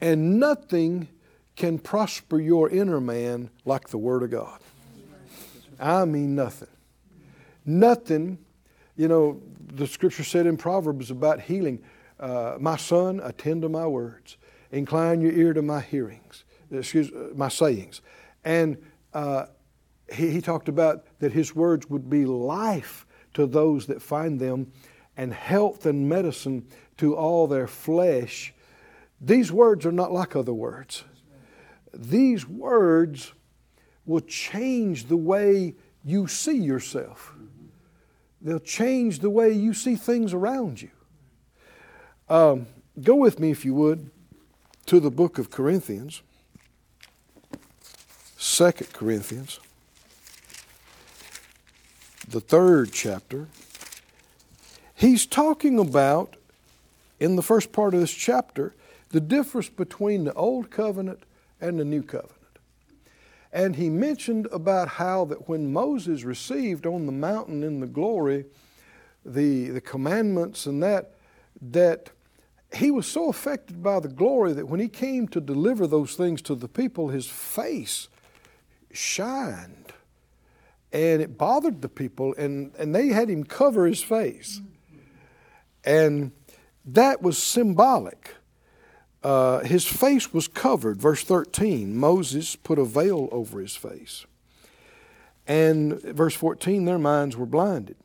And 0.00 0.38
nothing 0.38 1.08
can 1.56 1.78
prosper 1.78 2.40
your 2.40 2.70
inner 2.70 3.00
man 3.00 3.50
like 3.64 3.88
the 3.88 3.98
Word 3.98 4.22
of 4.22 4.30
God. 4.30 4.60
I 5.80 6.04
mean, 6.04 6.36
nothing. 6.36 6.68
Nothing, 7.66 8.38
you 8.96 9.08
know, 9.08 9.42
the 9.74 9.86
scripture 9.86 10.24
said 10.24 10.46
in 10.46 10.56
Proverbs 10.56 11.10
about 11.10 11.40
healing 11.40 11.82
uh, 12.20 12.56
My 12.60 12.76
son, 12.76 13.20
attend 13.22 13.62
to 13.62 13.68
my 13.68 13.86
words, 13.86 14.36
incline 14.70 15.20
your 15.20 15.32
ear 15.32 15.52
to 15.52 15.62
my 15.62 15.80
hearings, 15.80 16.44
excuse 16.70 17.10
uh, 17.10 17.30
my 17.34 17.48
sayings. 17.48 18.00
And 18.44 18.78
uh, 19.12 19.46
he, 20.12 20.30
he 20.30 20.40
talked 20.40 20.68
about 20.68 21.06
that 21.18 21.32
his 21.32 21.54
words 21.54 21.90
would 21.90 22.08
be 22.08 22.24
life 22.24 23.04
to 23.38 23.46
those 23.46 23.86
that 23.86 24.02
find 24.02 24.40
them 24.40 24.72
and 25.16 25.32
health 25.32 25.86
and 25.86 26.08
medicine 26.08 26.66
to 26.96 27.14
all 27.14 27.46
their 27.46 27.68
flesh. 27.68 28.52
These 29.20 29.52
words 29.52 29.86
are 29.86 29.92
not 29.92 30.10
like 30.10 30.34
other 30.34 30.52
words. 30.52 31.04
These 31.94 32.48
words 32.48 33.32
will 34.04 34.22
change 34.22 35.06
the 35.06 35.16
way 35.16 35.76
you 36.04 36.26
see 36.26 36.56
yourself. 36.56 37.32
They'll 38.42 38.58
change 38.58 39.20
the 39.20 39.30
way 39.30 39.52
you 39.52 39.72
see 39.72 39.94
things 39.94 40.34
around 40.34 40.82
you. 40.82 40.90
Um, 42.28 42.66
go 43.00 43.14
with 43.14 43.38
me, 43.38 43.52
if 43.52 43.64
you 43.64 43.72
would, 43.74 44.10
to 44.86 44.98
the 44.98 45.12
book 45.12 45.38
of 45.38 45.48
Corinthians, 45.48 46.22
Second 48.36 48.92
Corinthians, 48.92 49.60
the 52.28 52.40
third 52.40 52.92
chapter. 52.92 53.48
He's 54.94 55.26
talking 55.26 55.78
about, 55.78 56.36
in 57.18 57.36
the 57.36 57.42
first 57.42 57.72
part 57.72 57.94
of 57.94 58.00
this 58.00 58.12
chapter, 58.12 58.74
the 59.10 59.20
difference 59.20 59.68
between 59.68 60.24
the 60.24 60.34
old 60.34 60.70
covenant 60.70 61.22
and 61.60 61.78
the 61.78 61.84
new 61.84 62.02
covenant. 62.02 62.34
And 63.52 63.76
he 63.76 63.88
mentioned 63.88 64.46
about 64.52 64.88
how 64.88 65.24
that 65.26 65.48
when 65.48 65.72
Moses 65.72 66.22
received 66.22 66.86
on 66.86 67.06
the 67.06 67.12
mountain 67.12 67.62
in 67.62 67.80
the 67.80 67.86
glory 67.86 68.44
the, 69.24 69.70
the 69.70 69.80
commandments 69.80 70.66
and 70.66 70.82
that, 70.82 71.14
that 71.60 72.10
he 72.74 72.90
was 72.90 73.06
so 73.06 73.28
affected 73.30 73.82
by 73.82 74.00
the 74.00 74.08
glory 74.08 74.52
that 74.52 74.68
when 74.68 74.80
he 74.80 74.88
came 74.88 75.28
to 75.28 75.40
deliver 75.40 75.86
those 75.86 76.14
things 76.14 76.42
to 76.42 76.54
the 76.54 76.68
people, 76.68 77.08
his 77.08 77.26
face 77.26 78.08
shined. 78.92 79.87
And 80.92 81.20
it 81.20 81.36
bothered 81.36 81.82
the 81.82 81.88
people, 81.88 82.34
and, 82.38 82.72
and 82.78 82.94
they 82.94 83.08
had 83.08 83.28
him 83.28 83.44
cover 83.44 83.86
his 83.86 84.02
face. 84.02 84.60
And 85.84 86.32
that 86.84 87.22
was 87.22 87.36
symbolic 87.36 88.34
uh, 89.22 89.60
his 89.60 89.84
face 89.84 90.32
was 90.32 90.48
covered. 90.48 91.00
Verse 91.00 91.24
13 91.24 91.96
Moses 91.96 92.56
put 92.56 92.78
a 92.78 92.84
veil 92.84 93.28
over 93.32 93.60
his 93.60 93.76
face. 93.76 94.26
And 95.46 96.00
verse 96.02 96.34
14, 96.34 96.84
their 96.84 96.98
minds 96.98 97.36
were 97.36 97.46
blinded. 97.46 97.96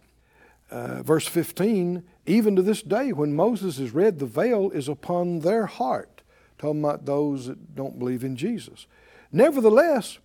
Uh, 0.71 1.03
verse 1.03 1.27
15, 1.27 2.03
even 2.25 2.55
to 2.55 2.61
this 2.61 2.81
day, 2.81 3.11
when 3.11 3.35
Moses 3.35 3.79
is 3.79 3.91
read, 3.91 4.17
the 4.17 4.25
veil 4.25 4.71
is 4.71 4.87
upon 4.87 5.39
their 5.39 5.65
heart. 5.65 6.21
Talking 6.57 6.79
about 6.79 7.05
those 7.05 7.47
that 7.47 7.75
don't 7.75 7.99
believe 7.99 8.23
in 8.23 8.37
Jesus. 8.37 8.87
Nevertheless, 9.31 10.19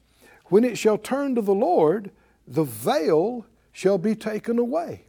when 0.47 0.63
it 0.63 0.79
shall 0.79 0.97
turn 0.97 1.35
to 1.35 1.43
the 1.43 1.55
Lord, 1.55 2.13
the 2.49 2.65
veil 2.65 3.47
shall 3.73 3.99
be 3.99 4.15
taken 4.15 4.59
away. 4.59 5.05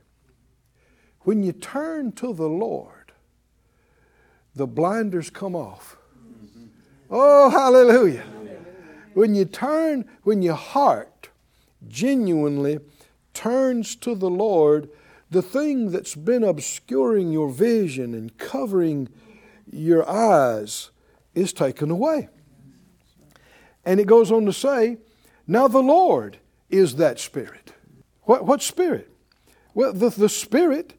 When 1.21 1.41
you 1.41 1.53
turn 1.53 2.11
to 2.13 2.33
the 2.33 2.49
Lord, 2.49 3.13
the 4.55 4.67
blinders 4.67 5.29
come 5.29 5.55
off. 5.55 5.97
Oh, 7.09 7.49
hallelujah. 7.49 8.25
When 9.13 9.35
you 9.35 9.45
turn, 9.45 10.05
when 10.23 10.41
your 10.41 10.55
heart 10.55 11.29
genuinely 11.87 12.79
turns 13.33 13.95
to 13.97 14.15
the 14.15 14.29
Lord, 14.29 14.89
the 15.31 15.41
thing 15.41 15.91
that's 15.91 16.15
been 16.15 16.43
obscuring 16.43 17.31
your 17.31 17.49
vision 17.49 18.13
and 18.13 18.37
covering 18.37 19.09
your 19.71 20.07
eyes 20.09 20.91
is 21.33 21.53
taken 21.53 21.89
away. 21.89 22.29
And 23.85 23.99
it 23.99 24.07
goes 24.07 24.31
on 24.31 24.45
to 24.45 24.53
say, 24.53 24.97
Now 25.47 25.67
the 25.67 25.81
Lord 25.81 26.37
is 26.69 26.95
that 26.95 27.19
Spirit. 27.19 27.73
What, 28.23 28.45
what 28.45 28.61
Spirit? 28.61 29.11
Well, 29.73 29.93
the, 29.93 30.09
the 30.09 30.29
Spirit 30.29 30.93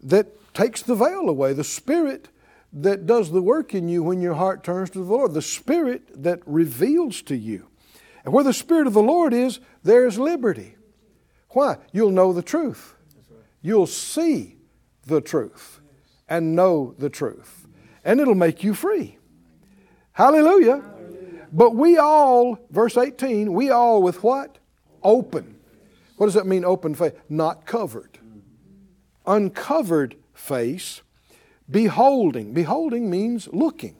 that 0.00 0.54
takes 0.54 0.82
the 0.82 0.94
veil 0.94 1.28
away, 1.28 1.52
the 1.52 1.64
Spirit 1.64 2.28
that 2.72 3.06
does 3.06 3.30
the 3.30 3.42
work 3.42 3.74
in 3.74 3.88
you 3.88 4.02
when 4.02 4.20
your 4.20 4.34
heart 4.34 4.64
turns 4.64 4.90
to 4.90 4.98
the 4.98 5.04
Lord, 5.04 5.32
the 5.32 5.42
Spirit 5.42 6.22
that 6.22 6.40
reveals 6.46 7.22
to 7.22 7.36
you. 7.36 7.68
And 8.24 8.32
where 8.32 8.44
the 8.44 8.52
Spirit 8.52 8.86
of 8.86 8.94
the 8.94 9.02
Lord 9.02 9.32
is, 9.32 9.60
there 9.82 10.06
is 10.06 10.18
liberty. 10.18 10.76
Why? 11.50 11.76
You'll 11.92 12.10
know 12.10 12.32
the 12.32 12.42
truth. 12.42 12.94
You'll 13.62 13.86
see 13.86 14.56
the 15.06 15.20
truth 15.20 15.80
and 16.28 16.56
know 16.56 16.94
the 16.98 17.10
truth. 17.10 17.66
And 18.04 18.20
it'll 18.20 18.34
make 18.34 18.64
you 18.64 18.74
free. 18.74 19.18
Hallelujah. 20.12 20.82
But 21.52 21.76
we 21.76 21.96
all, 21.98 22.58
verse 22.70 22.96
18, 22.96 23.52
we 23.52 23.70
all 23.70 24.02
with 24.02 24.22
what? 24.22 24.58
Open. 25.04 25.56
What 26.16 26.26
does 26.26 26.34
that 26.34 26.46
mean, 26.46 26.64
open 26.64 26.94
face? 26.94 27.12
Not 27.28 27.66
covered. 27.66 28.18
Uncovered 29.26 30.16
face 30.32 31.02
beholding. 31.70 32.52
Beholding 32.52 33.10
means 33.10 33.48
looking. 33.52 33.96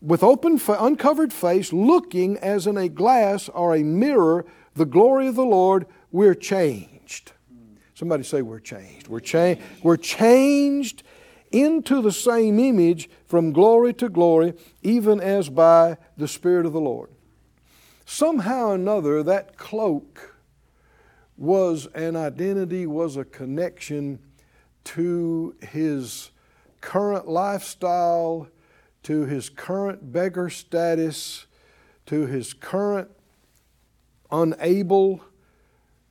With 0.00 0.22
open, 0.22 0.60
uncovered 0.68 1.32
face, 1.32 1.72
looking 1.72 2.36
as 2.38 2.66
in 2.66 2.76
a 2.76 2.88
glass 2.88 3.48
or 3.48 3.74
a 3.74 3.82
mirror, 3.82 4.44
the 4.74 4.84
glory 4.84 5.26
of 5.26 5.34
the 5.34 5.44
Lord, 5.44 5.86
we're 6.12 6.34
changed. 6.34 7.32
Somebody 7.94 8.22
say 8.22 8.42
we're 8.42 8.60
changed. 8.60 9.08
We're, 9.08 9.20
cha- 9.20 9.56
we're 9.82 9.96
changed 9.96 11.02
into 11.50 12.02
the 12.02 12.12
same 12.12 12.58
image 12.58 13.08
from 13.26 13.52
glory 13.52 13.94
to 13.94 14.08
glory, 14.08 14.52
even 14.82 15.20
as 15.20 15.48
by 15.48 15.96
the 16.16 16.28
Spirit 16.28 16.66
of 16.66 16.72
the 16.74 16.80
Lord. 16.80 17.10
Somehow 18.08 18.68
or 18.68 18.74
another, 18.76 19.22
that 19.24 19.56
cloak 19.56 20.36
was 21.36 21.86
an 21.86 22.14
identity, 22.14 22.86
was 22.86 23.16
a 23.16 23.24
connection 23.24 24.20
to 24.84 25.56
his 25.60 26.30
current 26.80 27.26
lifestyle, 27.26 28.46
to 29.02 29.26
his 29.26 29.48
current 29.50 30.12
beggar 30.12 30.48
status, 30.48 31.46
to 32.06 32.26
his 32.26 32.54
current 32.54 33.10
unable, 34.30 35.20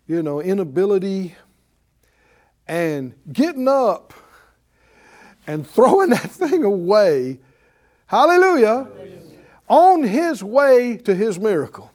you 0.06 0.22
know, 0.22 0.42
inability, 0.42 1.36
and 2.68 3.14
getting 3.32 3.70
up 3.70 4.14
and 5.48 5.66
throwing 5.76 6.10
that 6.10 6.30
thing 6.30 6.66
away, 6.66 7.40
hallelujah, 8.08 8.90
on 9.68 10.04
his 10.04 10.44
way 10.44 10.98
to 10.98 11.16
his 11.16 11.40
miracle. 11.40 11.92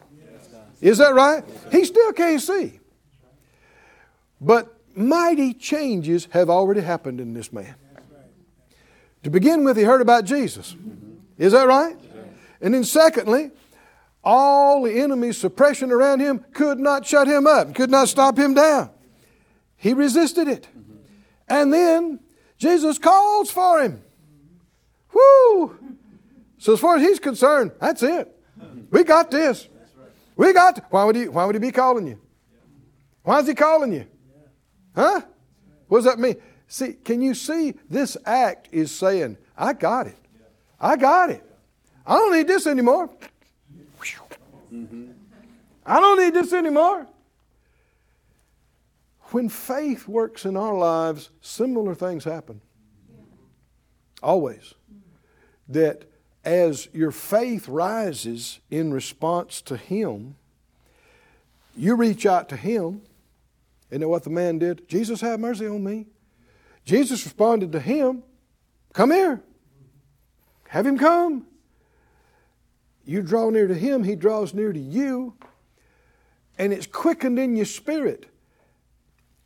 Is 0.80 0.98
that 0.98 1.14
right? 1.14 1.44
He 1.70 1.84
still 1.84 2.12
can't 2.12 2.40
see. 2.40 2.80
But 4.40 4.74
mighty 4.94 5.52
changes 5.52 6.26
have 6.30 6.48
already 6.48 6.80
happened 6.80 7.20
in 7.20 7.34
this 7.34 7.52
man. 7.52 7.74
To 9.22 9.30
begin 9.30 9.64
with, 9.64 9.76
he 9.76 9.82
heard 9.82 10.00
about 10.00 10.24
Jesus. 10.24 10.74
Is 11.36 11.52
that 11.52 11.66
right? 11.66 11.96
And 12.62 12.72
then, 12.74 12.84
secondly, 12.84 13.50
all 14.24 14.82
the 14.82 15.00
enemy's 15.00 15.38
suppression 15.38 15.92
around 15.92 16.20
him 16.20 16.44
could 16.52 16.78
not 16.78 17.06
shut 17.06 17.26
him 17.26 17.46
up, 17.46 17.74
could 17.74 17.90
not 17.90 18.08
stop 18.08 18.38
him 18.38 18.54
down. 18.54 18.90
He 19.76 19.94
resisted 19.94 20.48
it. 20.48 20.68
And 21.48 21.72
then 21.72 22.20
Jesus 22.58 22.98
calls 22.98 23.50
for 23.50 23.82
him. 23.82 24.02
Whoo! 25.12 25.78
So 26.60 26.74
as 26.74 26.78
far 26.78 26.96
as 26.96 27.02
he's 27.02 27.18
concerned, 27.18 27.72
that's 27.80 28.02
it. 28.02 28.36
We 28.90 29.02
got 29.02 29.30
this. 29.30 29.66
We 30.36 30.52
got. 30.52 30.84
Why 30.90 31.04
would 31.04 31.16
he? 31.16 31.26
Why 31.26 31.46
would 31.46 31.54
he 31.54 31.58
be 31.58 31.72
calling 31.72 32.06
you? 32.06 32.20
Why 33.22 33.40
is 33.40 33.48
he 33.48 33.54
calling 33.54 33.92
you? 33.92 34.06
Huh? 34.94 35.22
What 35.88 35.98
does 35.98 36.04
that 36.04 36.18
mean? 36.18 36.36
See, 36.68 36.92
can 36.92 37.22
you 37.22 37.34
see 37.34 37.74
this 37.88 38.16
act 38.26 38.68
is 38.72 38.92
saying, 38.92 39.38
I 39.56 39.72
got 39.72 40.06
it. 40.06 40.18
I 40.78 40.96
got 40.96 41.30
it. 41.30 41.42
I 42.06 42.14
don't 42.14 42.32
need 42.32 42.46
this 42.46 42.66
anymore. 42.66 43.10
I 45.84 46.00
don't 46.00 46.20
need 46.20 46.34
this 46.34 46.52
anymore. 46.52 47.06
When 49.30 49.48
faith 49.48 50.06
works 50.06 50.44
in 50.44 50.56
our 50.56 50.76
lives, 50.76 51.30
similar 51.40 51.94
things 51.94 52.24
happen. 52.24 52.60
Always. 54.22 54.74
That 55.68 56.09
as 56.44 56.88
your 56.92 57.10
faith 57.10 57.68
rises 57.68 58.60
in 58.70 58.92
response 58.92 59.60
to 59.62 59.76
Him, 59.76 60.36
you 61.76 61.94
reach 61.94 62.26
out 62.26 62.48
to 62.48 62.56
Him. 62.56 63.02
Isn't 63.90 64.00
that 64.00 64.08
what 64.08 64.24
the 64.24 64.30
man 64.30 64.58
did? 64.58 64.88
Jesus, 64.88 65.20
have 65.20 65.40
mercy 65.40 65.66
on 65.66 65.82
me. 65.82 66.06
Jesus 66.84 67.24
responded 67.24 67.72
to 67.72 67.80
him, 67.80 68.22
Come 68.92 69.10
here. 69.10 69.40
Have 70.68 70.86
him 70.86 70.98
come. 70.98 71.46
You 73.04 73.22
draw 73.22 73.50
near 73.50 73.66
to 73.66 73.74
him, 73.74 74.04
he 74.04 74.14
draws 74.14 74.54
near 74.54 74.72
to 74.72 74.78
you, 74.78 75.34
and 76.58 76.72
it's 76.72 76.86
quickened 76.86 77.38
in 77.38 77.56
your 77.56 77.66
spirit. 77.66 78.26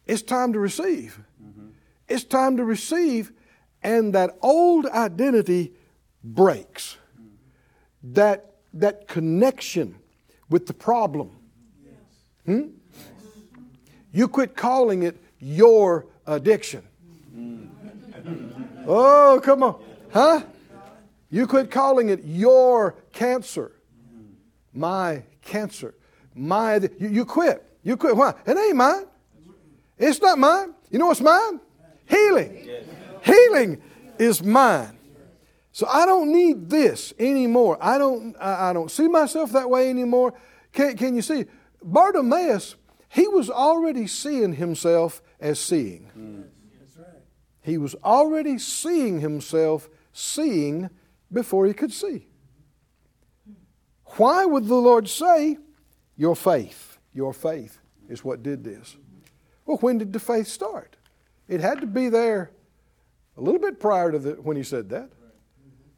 It's 0.07 0.23
time 0.23 0.53
to 0.53 0.59
receive. 0.59 1.21
Mm-hmm. 1.43 1.69
It's 2.09 2.25
time 2.25 2.59
to 2.59 2.65
receive, 2.65 3.33
and 3.83 4.15
that 4.15 4.37
old 4.43 4.87
identity 4.87 5.73
breaks. 6.25 6.97
That, 8.03 8.57
that 8.73 9.07
connection 9.07 9.97
with 10.49 10.67
the 10.67 10.75
problem. 10.75 11.31
Hmm? 12.47 12.69
You 14.13 14.29
quit 14.29 14.57
calling 14.57 15.03
it 15.03 15.17
your 15.39 16.07
addiction. 16.27 16.83
Oh, 18.87 19.41
come 19.43 19.63
on. 19.63 19.83
Huh? 20.13 20.43
You 21.31 21.47
quit 21.47 21.71
calling 21.71 22.11
it 22.11 22.21
your 22.25 22.97
cancer. 23.13 23.73
My 24.73 25.25
cancer. 25.43 25.95
My 26.35 26.77
you, 26.77 27.09
you 27.09 27.25
quit. 27.25 27.65
You 27.83 27.97
quit. 27.97 28.17
Why? 28.17 28.35
It 28.47 28.57
ain't 28.57 28.77
mine. 28.77 29.07
It's 29.99 30.21
not 30.21 30.39
mine. 30.39 30.75
You 30.91 30.99
know 30.99 31.07
what's 31.07 31.21
mine? 31.21 31.61
Healing. 32.07 32.69
Healing 33.23 33.83
is 34.19 34.43
mine. 34.43 34.99
So 35.75 35.89
I 35.89 36.07
don't 36.07 36.31
need 36.31 36.71
this 36.71 37.13
anymore. 37.19 37.77
I 37.81 37.99
don't 37.99 38.37
I, 38.41 38.73
don't 38.73 38.93
see 38.93 39.09
myself 39.09 39.51
that 39.53 39.69
way 39.69 39.91
anymore. 39.91 40.33
Can, 40.73 40.97
can 40.97 41.17
you 41.17 41.21
see? 41.21 41.47
Bartimaeus, 41.83 42.77
he 43.09 43.27
was 43.27 43.51
already 43.51 44.07
seeing 44.07 44.53
himself 44.53 45.21
as 45.41 45.59
seeing. 45.59 46.13
Mm. 46.17 46.45
He 47.61 47.77
was 47.77 47.97
already 48.05 48.57
seeing 48.57 49.19
himself 49.19 49.89
seeing 50.13 50.91
before 51.33 51.67
he 51.67 51.75
could 51.75 51.93
see. 51.93 52.29
Why 54.17 54.45
would 54.45 54.69
the 54.69 54.77
Lord 54.77 55.09
say, 55.09 55.59
Your 56.17 56.37
faith? 56.37 56.99
Your 57.13 57.33
faith 57.33 57.81
is 58.09 58.23
what 58.23 58.45
did 58.45 58.63
this. 58.63 58.97
Well, 59.67 59.79
when 59.79 59.99
did 59.99 60.13
the 60.13 60.21
faith 60.21 60.47
start? 60.47 60.95
It 61.49 61.61
had 61.61 61.81
to 61.81 61.89
be 61.89 62.09
there 62.11 62.53
a 63.37 63.41
little 63.41 63.61
bit 63.61 63.81
prior 63.81 64.13
to 64.13 64.21
the, 64.21 64.33
when 64.35 64.57
he 64.57 64.63
said 64.63 64.91
that. 64.91 65.11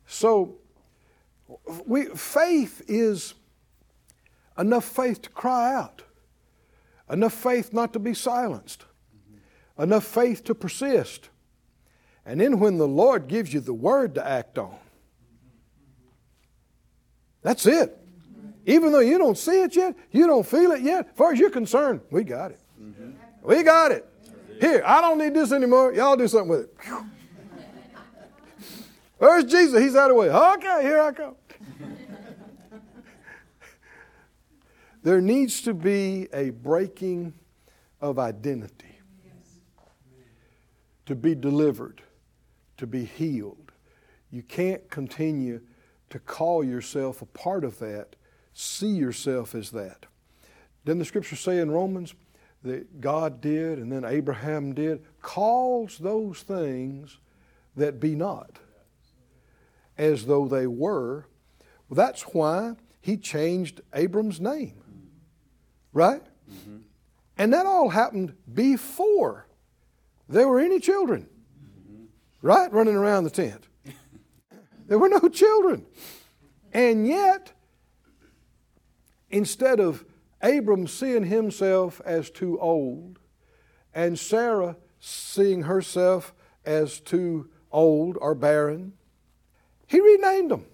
So, 0.07 0.57
we, 1.85 2.07
faith 2.07 2.83
is 2.89 3.35
enough 4.59 4.85
faith 4.85 5.23
to 5.23 5.31
cry 5.31 5.75
out, 5.75 6.03
enough 7.11 7.35
faith 7.35 7.73
not 7.73 7.93
to 7.93 7.99
be 7.99 8.15
silenced, 8.15 8.85
enough 9.79 10.05
faith 10.05 10.45
to 10.45 10.55
persist, 10.55 11.29
and 12.25 12.41
then 12.41 12.59
when 12.59 12.79
the 12.79 12.89
Lord 12.89 13.29
gives 13.29 13.55
you 13.55 13.61
the 13.61 13.75
word 13.75 14.15
to 14.17 14.27
act 14.27 14.59
on, 14.59 14.77
that's 17.43 17.67
it. 17.67 17.97
Even 18.65 18.91
though 18.91 18.99
you 18.99 19.19
don't 19.19 19.39
see 19.39 19.63
it 19.63 19.77
yet, 19.77 19.95
you 20.11 20.27
don't 20.27 20.45
feel 20.45 20.73
it 20.73 20.83
yet, 20.83 21.09
as 21.11 21.17
far 21.17 21.33
as 21.33 21.39
you're 21.39 21.51
concerned, 21.51 22.01
we 22.11 22.25
got 22.25 22.51
it. 22.51 22.61
Mm-hmm. 22.83 23.11
We 23.45 23.63
got 23.63 23.93
it. 23.93 24.05
Here, 24.61 24.83
I 24.85 25.01
don't 25.01 25.19
need 25.19 25.35
this 25.35 25.53
anymore. 25.53 25.93
Y'all 25.93 26.17
do 26.17 26.27
something 26.27 26.49
with 26.49 26.61
it. 26.63 26.77
Where's 29.19 29.45
Jesus? 29.45 29.81
He's 29.81 29.97
out 29.97 30.11
of 30.11 30.17
the 30.17 30.21
way. 30.21 30.31
Okay, 30.31 30.83
here 30.83 31.01
I 31.01 31.13
come. 31.13 31.37
there 35.03 35.21
needs 35.21 35.63
to 35.63 35.75
be 35.75 36.29
a 36.33 36.51
breaking 36.51 37.35
of 38.01 38.19
identity 38.19 38.99
to 41.07 41.15
be 41.15 41.35
delivered 41.35 42.03
to 42.77 42.87
be 42.87 43.05
healed. 43.05 43.73
You 44.31 44.43
can't 44.43 44.89
continue 44.91 45.61
to 46.11 46.19
call 46.19 46.63
yourself 46.63 47.23
a 47.23 47.27
part 47.27 47.65
of 47.65 47.79
that, 47.79 48.17
see 48.53 48.89
yourself 48.89 49.55
as 49.55 49.71
that. 49.71 50.07
Didn't 50.85 50.99
the 50.99 51.05
scripture 51.05 51.37
say 51.37 51.59
in 51.59 51.71
Romans 51.71 52.15
that 52.63 53.01
God 53.01 53.41
did 53.41 53.79
and 53.79 53.91
then 53.91 54.05
Abraham 54.05 54.75
did? 54.75 55.05
Calls 55.23 55.99
those 55.99 56.43
things 56.43 57.19
that 57.77 57.99
be 57.99 58.15
not 58.15 58.59
as 59.97 60.27
though 60.27 60.47
they 60.49 60.67
were. 60.67 61.27
Well, 61.89 61.97
that's 61.97 62.23
why 62.23 62.75
he 63.01 63.17
changed 63.17 63.81
Abram's 63.95 64.41
name. 64.41 64.83
Right? 65.93 66.23
Mm-hmm. 66.51 66.79
And 67.39 67.53
that 67.53 67.67
all 67.67 67.91
happened 67.91 68.35
before 68.53 69.47
there 70.29 70.49
were 70.49 70.61
any 70.61 70.81
children 70.81 71.29
right? 72.47 72.73
Running 72.73 72.95
around 72.95 73.25
the 73.25 73.31
tent. 73.31 73.67
There 74.89 75.01
were 75.01 75.09
no 75.09 75.29
children. 75.29 75.85
And 76.73 77.09
yet, 77.09 77.51
instead 79.31 79.81
of 79.81 80.05
Abram 80.41 80.87
seeing 80.87 81.25
himself 81.25 82.01
as 82.05 82.31
too 82.31 82.57
old 82.61 83.19
and 83.93 84.17
Sarah 84.17 84.77
seeing 85.01 85.63
herself 85.63 86.33
as 86.65 87.01
too 87.01 87.51
old 87.73 88.17
or 88.21 88.37
barren, 88.37 88.93
he 89.87 90.01
renamed 90.01 90.51
them 90.51 90.65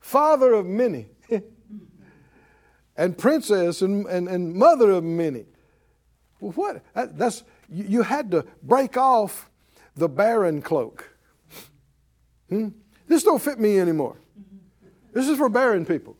Father 0.00 0.52
of 0.52 0.66
many, 0.66 1.08
and 2.96 3.16
Princess 3.16 3.82
and, 3.82 4.06
and, 4.06 4.28
and 4.28 4.54
Mother 4.54 4.90
of 4.90 5.04
many. 5.04 5.46
Well, 6.40 6.52
what? 6.52 6.82
That, 6.94 7.16
that's, 7.18 7.42
you, 7.68 7.84
you 7.84 8.02
had 8.02 8.30
to 8.32 8.44
break 8.62 8.96
off 8.96 9.50
the 9.96 10.08
barren 10.08 10.60
cloak. 10.62 11.16
Hmm? 12.48 12.68
This 13.06 13.22
don't 13.22 13.40
fit 13.40 13.58
me 13.58 13.78
anymore. 13.78 14.16
This 15.12 15.28
is 15.28 15.38
for 15.38 15.48
barren 15.48 15.86
people. 15.86 16.16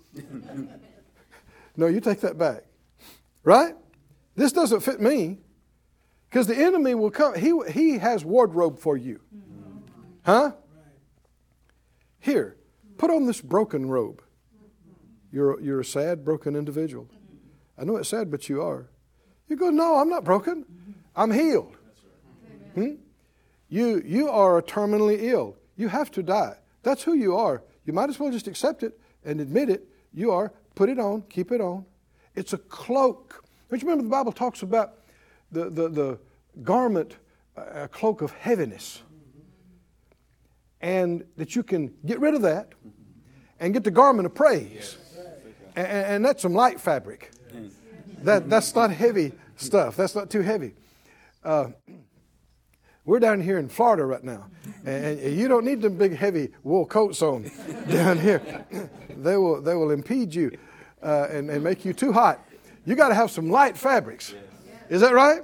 no, 1.77 1.87
you 1.87 2.01
take 2.01 2.21
that 2.21 2.39
back. 2.39 2.65
Right? 3.43 3.75
This 4.37 4.53
doesn't 4.53 4.81
fit 4.81 5.01
me. 5.01 5.39
Because 6.29 6.47
the 6.47 6.57
enemy 6.57 6.95
will 6.95 7.11
come. 7.11 7.35
He, 7.35 7.53
he 7.71 7.99
has 7.99 8.25
wardrobe 8.25 8.79
for 8.79 8.97
you. 8.97 9.21
Huh? 10.25 10.53
Here, 12.25 12.57
put 12.97 13.11
on 13.11 13.27
this 13.27 13.43
broken 13.43 13.87
robe. 13.87 14.23
You're, 15.31 15.61
you're 15.61 15.81
a 15.81 15.85
sad, 15.85 16.25
broken 16.25 16.57
individual. 16.57 17.07
I 17.77 17.85
know 17.85 17.97
it's 17.97 18.09
sad, 18.09 18.31
but 18.31 18.49
you 18.49 18.63
are. 18.63 18.87
You 19.47 19.57
go, 19.57 19.69
no, 19.69 19.97
I'm 19.97 20.09
not 20.09 20.25
broken. 20.25 20.65
I'm 21.15 21.31
healed. 21.31 21.77
Hmm? 22.77 22.95
You, 23.69 24.03
you 24.07 24.31
are 24.31 24.63
terminally 24.63 25.19
ill. 25.25 25.57
You 25.77 25.89
have 25.89 26.11
to 26.13 26.23
die. 26.23 26.57
That's 26.83 27.03
who 27.03 27.13
you 27.13 27.37
are. 27.37 27.63
You 27.85 27.93
might 27.93 28.09
as 28.09 28.19
well 28.19 28.33
just 28.33 28.49
accept 28.49 28.83
it 28.83 28.99
and 29.23 29.39
admit 29.39 29.69
it. 29.69 29.87
You 30.15 30.31
are. 30.31 30.51
Put 30.75 30.89
it 30.89 30.99
on. 30.99 31.25
Keep 31.29 31.53
it 31.53 31.61
on. 31.61 31.85
It's 32.35 32.55
a 32.55 32.59
cloak. 32.59 33.45
Don't 33.69 33.83
you 33.83 33.87
remember 33.87 34.05
the 34.05 34.17
Bible 34.17 34.33
talks 34.33 34.63
about 34.63 34.95
the, 35.53 35.69
the, 35.69 35.89
the 35.91 36.19
garment, 36.63 37.19
a 37.55 37.87
cloak 37.87 38.23
of 38.23 38.33
heaviness? 38.33 39.03
And 40.85 41.25
that 41.39 41.57
you 41.57 41.63
can 41.63 41.95
get 42.05 42.21
rid 42.21 42.35
of 42.35 42.43
that 42.43 42.69
and 43.59 43.73
get 43.73 43.85
the 43.85 43.91
garment 43.91 44.27
of 44.27 44.35
praise. 44.35 44.99
And, 45.77 45.87
and 45.87 46.25
that's 46.25 46.43
some 46.43 46.53
light 46.53 46.79
fabric. 46.79 47.31
That, 48.23 48.51
that's 48.51 48.75
not 48.75 48.91
heavy 48.91 49.33
stuff. 49.57 49.97
That's 49.97 50.15
not 50.15 50.29
too 50.29 50.43
heavy. 50.43 50.75
Uh, 51.43 51.69
we're 53.07 53.19
down 53.19 53.41
here 53.41 53.59
in 53.59 53.69
Florida 53.69 54.05
right 54.05 54.25
now, 54.25 54.47
and, 54.87 55.21
you 55.21 55.47
don't 55.47 55.65
need 55.65 55.83
them 55.83 55.97
big, 55.97 56.17
heavy 56.17 56.51
wool 56.63 56.87
coats 56.87 57.21
on 57.21 57.51
down 57.91 58.19
here. 58.19 58.67
they 59.17 59.37
will 59.37 59.61
they 59.61 59.75
will 59.75 59.91
impede 59.91 60.35
you 60.35 60.57
uh, 61.03 61.29
and, 61.31 61.51
and 61.51 61.63
make 61.63 61.85
you 61.85 61.93
too 61.93 62.13
hot. 62.13 62.41
You 62.87 62.95
got 62.95 63.09
to 63.09 63.15
have 63.15 63.31
some 63.31 63.51
light 63.51 63.77
fabrics. 63.77 64.35
Is 64.89 65.03
that 65.03 65.13
right? 65.13 65.43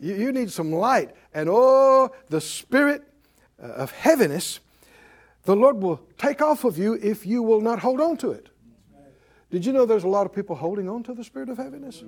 You, 0.00 0.14
you 0.14 0.32
need 0.32 0.52
some 0.52 0.72
light, 0.72 1.10
and 1.34 1.48
oh, 1.50 2.10
the 2.28 2.40
spirit 2.40 3.02
uh, 3.60 3.66
of 3.66 3.90
heaviness, 3.90 4.60
the 5.44 5.56
Lord 5.56 5.82
will 5.82 6.00
take 6.18 6.42
off 6.42 6.64
of 6.64 6.78
you 6.78 6.94
if 6.94 7.26
you 7.26 7.42
will 7.42 7.60
not 7.60 7.78
hold 7.78 8.00
on 8.00 8.16
to 8.18 8.32
it. 8.32 8.48
Did 9.50 9.66
you 9.66 9.72
know 9.72 9.84
there's 9.86 10.04
a 10.04 10.08
lot 10.08 10.26
of 10.26 10.34
people 10.34 10.54
holding 10.54 10.88
on 10.88 11.02
to 11.04 11.14
the 11.14 11.24
spirit 11.24 11.48
of 11.48 11.56
heaviness? 11.56 12.04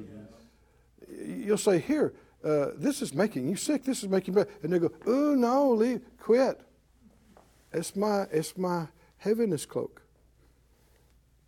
You'll 1.09 1.59
say, 1.59 1.79
Here, 1.79 2.13
uh, 2.45 2.71
this 2.77 3.03
is 3.03 3.15
making 3.15 3.49
you 3.49 3.57
sick. 3.57 3.85
This 3.85 4.03
is 4.03 4.09
making 4.09 4.35
you 4.35 4.45
bad. 4.45 4.53
And 4.63 4.73
they 4.73 4.79
go, 4.79 4.91
oh, 5.07 5.35
no, 5.35 5.71
leave, 5.71 6.01
quit. 6.19 6.61
It's 7.73 7.95
my, 7.95 8.27
it's 8.33 8.57
my 8.57 8.89
heaviness 9.19 9.65
cloak. 9.65 10.03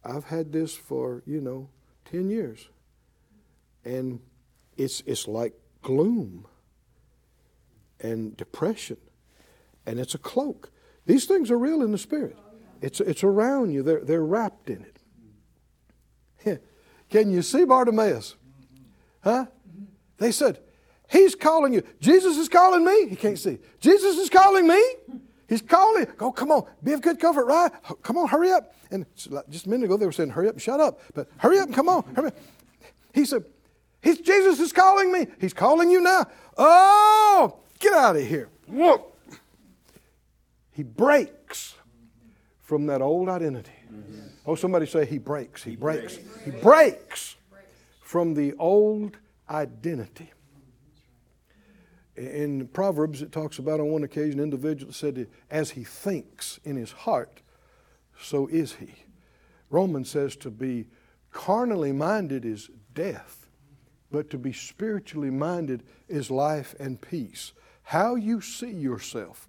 I've 0.05 0.25
had 0.25 0.53
this 0.53 0.75
for, 0.75 1.23
you 1.27 1.41
know, 1.41 1.69
10 2.11 2.31
years. 2.31 2.69
And 3.85 4.21
it's, 4.77 5.03
it's 5.07 5.27
like 5.27 5.55
gloom 5.83 6.47
and 8.01 8.37
depression. 8.37 8.99
And 9.87 9.99
it's 9.99 10.15
a 10.15 10.19
cloak. 10.19 10.71
These 11.07 11.27
things 11.27 11.51
are 11.51 11.59
real 11.59 11.83
in 11.83 11.93
the 11.93 11.99
spirit. 11.99 12.39
It's, 12.81 13.01
it's 13.01 13.25
around 13.25 13.71
you. 13.71 13.83
They're, 13.83 14.01
they're 14.01 14.25
wrapped 14.25 14.71
in 14.71 14.85
it. 16.45 16.63
Can 17.11 17.31
you 17.31 17.43
see 17.43 17.65
Bartimaeus? 17.65 18.37
Huh? 19.23 19.47
They 20.19 20.33
said, 20.33 20.61
He's 21.11 21.35
calling 21.35 21.73
you. 21.73 21.83
Jesus 22.01 22.39
is 22.39 22.49
calling 22.49 22.85
me. 22.85 23.09
He 23.09 23.17
can't 23.17 23.39
see. 23.39 23.59
Jesus 23.81 24.17
is 24.17 24.31
calling 24.31 24.67
me. 24.67 24.83
He's 25.49 25.63
calling. 25.63 26.07
Go, 26.17 26.27
oh, 26.27 26.33
come 26.33 26.51
on. 26.51 26.65
Be 26.83 26.93
of 26.93 27.03
good 27.03 27.21
comfort, 27.21 27.45
right? 27.45 27.71
Come 28.03 28.17
on, 28.17 28.29
hurry 28.29 28.51
up. 28.51 28.75
And 28.91 29.07
just 29.15 29.67
a 29.67 29.69
minute 29.69 29.85
ago, 29.85 29.97
they 29.97 30.07
were 30.07 30.13
saying, 30.13 30.31
hurry 30.31 30.49
up 30.49 30.55
and 30.55 30.63
shut 30.63 30.81
up. 30.81 31.01
But 31.15 31.29
hurry 31.37 31.59
up 31.59 31.67
and 31.67 31.75
come 31.75 31.89
on. 31.89 32.03
Hurry 32.17 32.29
up. 32.29 32.37
He 33.13 33.25
said, 33.25 33.45
He's, 34.03 34.19
Jesus 34.21 34.61
is 34.61 34.73
calling 34.73 35.13
me. 35.13 35.27
He's 35.41 35.55
calling 35.55 35.91
you 35.91 36.01
now. 36.01 36.27
Oh, 36.59 37.59
get 37.79 37.93
out 37.93 38.17
of 38.17 38.27
here. 38.27 38.49
Whoa. 38.67 39.14
He 40.75 40.83
breaks 40.83 41.77
from 42.61 42.87
that 42.87 43.01
old 43.01 43.29
identity. 43.29 43.71
Oh, 44.45 44.57
somebody 44.57 44.87
say 44.87 45.07
he 45.07 45.19
breaks. 45.19 45.63
He 45.63 45.77
breaks. 45.77 46.19
He 46.45 46.51
breaks 46.51 47.37
from 48.01 48.35
the 48.35 48.55
old 48.55 49.17
identity. 49.49 50.33
In 52.17 52.67
Proverbs, 52.69 53.23
it 53.23 53.31
talks 53.31 53.59
about 53.59 53.79
on 53.79 53.87
one 53.87 54.03
occasion, 54.03 54.41
an 54.41 54.45
individual 54.45 54.93
said, 54.93 55.29
As 55.49 55.71
he 55.71 55.85
thinks 55.85 56.59
in 56.65 56.77
his 56.77 56.91
heart, 56.91 57.41
so 58.21 58.49
is 58.49 58.75
he. 58.75 58.95
Romans 59.71 60.11
says 60.11 60.35
to 60.37 60.51
be 60.51 60.87
carnally 61.31 61.93
minded 61.93 62.45
is 62.45 62.69
death, 62.95 63.47
but 64.11 64.29
to 64.31 64.39
be 64.39 64.53
spiritually 64.53 65.31
minded 65.31 65.85
is 66.09 66.33
life 66.33 66.75
and 66.81 67.01
peace. 67.01 67.53
How 67.85 68.17
you 68.17 68.41
see 68.41 68.71
yourself 68.71 69.49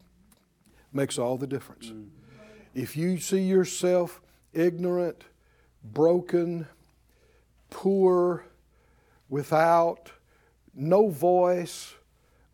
makes 0.96 1.20
all 1.20 1.38
the 1.38 1.48
difference. 1.48 1.88
Mm. 1.88 2.08
If 2.74 2.98
you 2.98 3.18
see 3.18 3.42
yourself 3.42 4.22
ignorant, 4.54 5.24
broken, 5.84 6.68
poor, 7.70 8.46
without, 9.30 10.12
no 10.74 11.10
voice, 11.10 11.94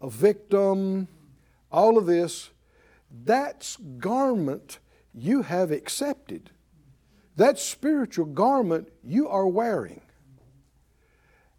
a 0.01 0.09
victim, 0.09 1.07
all 1.71 1.97
of 1.97 2.05
this, 2.05 2.49
that's 3.23 3.77
garment 3.97 4.79
you 5.13 5.43
have 5.43 5.71
accepted. 5.71 6.51
That 7.35 7.59
spiritual 7.59 8.25
garment 8.25 8.89
you 9.03 9.27
are 9.27 9.47
wearing. 9.47 10.01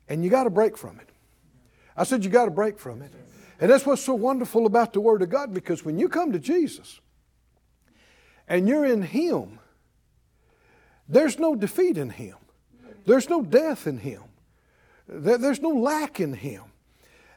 And 0.09 0.25
you 0.25 0.31
got 0.31 0.45
to 0.45 0.51
break 0.51 0.77
from 0.77 1.01
it. 1.01 1.09
I 1.97 2.05
said 2.05 2.25
you 2.25 2.31
got 2.31 2.47
to 2.47 2.51
break 2.51 2.79
from 2.79 3.03
it. 3.03 3.13
And 3.63 3.71
that's 3.71 3.87
what's 3.87 4.03
so 4.03 4.15
wonderful 4.15 4.67
about 4.67 4.93
the 4.93 5.01
Word 5.01 5.23
of 5.23 5.31
God 5.31 5.55
because 5.55 5.85
when 5.85 5.97
you 5.97 6.09
come 6.09 6.33
to 6.33 6.41
Jesus 6.41 7.01
and 8.49 8.69
you're 8.69 8.85
in 8.85 9.03
Him, 9.03 9.61
there's 11.09 11.39
no 11.39 11.55
defeat 11.55 11.97
in 11.97 12.11
Him, 12.11 12.35
there's 13.07 13.31
no 13.31 13.41
death 13.41 13.87
in 13.87 13.99
Him, 13.99 14.23
there's 15.07 15.63
no 15.63 15.69
lack 15.69 16.19
in 16.19 16.33
Him. 16.33 16.65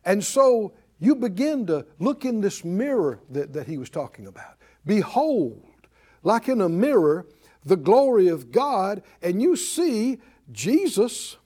And 0.03 0.23
so 0.23 0.73
you 0.97 1.13
begin 1.13 1.67
to 1.67 1.85
look 1.99 2.25
in 2.25 2.41
this 2.41 2.65
mirror 2.65 3.19
that, 3.29 3.53
that 3.53 3.67
he 3.67 3.77
was 3.77 3.91
talking 3.91 4.25
about. 4.25 4.57
Behold, 4.83 5.61
like 6.23 6.49
in 6.49 6.59
a 6.59 6.67
mirror, 6.67 7.27
the 7.63 7.77
glory 7.77 8.29
of 8.29 8.51
God, 8.51 9.03
and 9.21 9.43
you 9.43 9.55
see 9.55 10.17
Jesus 10.51 11.38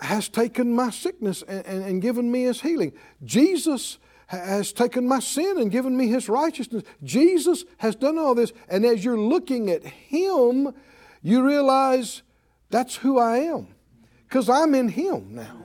has 0.00 0.28
taken 0.28 0.74
my 0.74 0.90
sickness 0.90 1.42
and, 1.42 1.64
and, 1.66 1.84
and 1.84 2.02
given 2.02 2.30
me 2.30 2.44
his 2.44 2.60
healing. 2.60 2.92
Jesus 3.24 3.98
has 4.26 4.72
taken 4.72 5.06
my 5.06 5.20
sin 5.20 5.58
and 5.58 5.70
given 5.70 5.96
me 5.96 6.08
his 6.08 6.28
righteousness. 6.28 6.82
Jesus 7.02 7.64
has 7.78 7.94
done 7.94 8.18
all 8.18 8.34
this. 8.34 8.52
And 8.68 8.84
as 8.84 9.04
you're 9.04 9.18
looking 9.18 9.70
at 9.70 9.84
him, 9.84 10.72
you 11.22 11.46
realize 11.46 12.22
that's 12.70 12.96
who 12.96 13.18
I 13.18 13.38
am. 13.38 13.68
Because 14.28 14.48
I'm 14.48 14.74
in 14.74 14.88
him 14.88 15.34
now. 15.34 15.56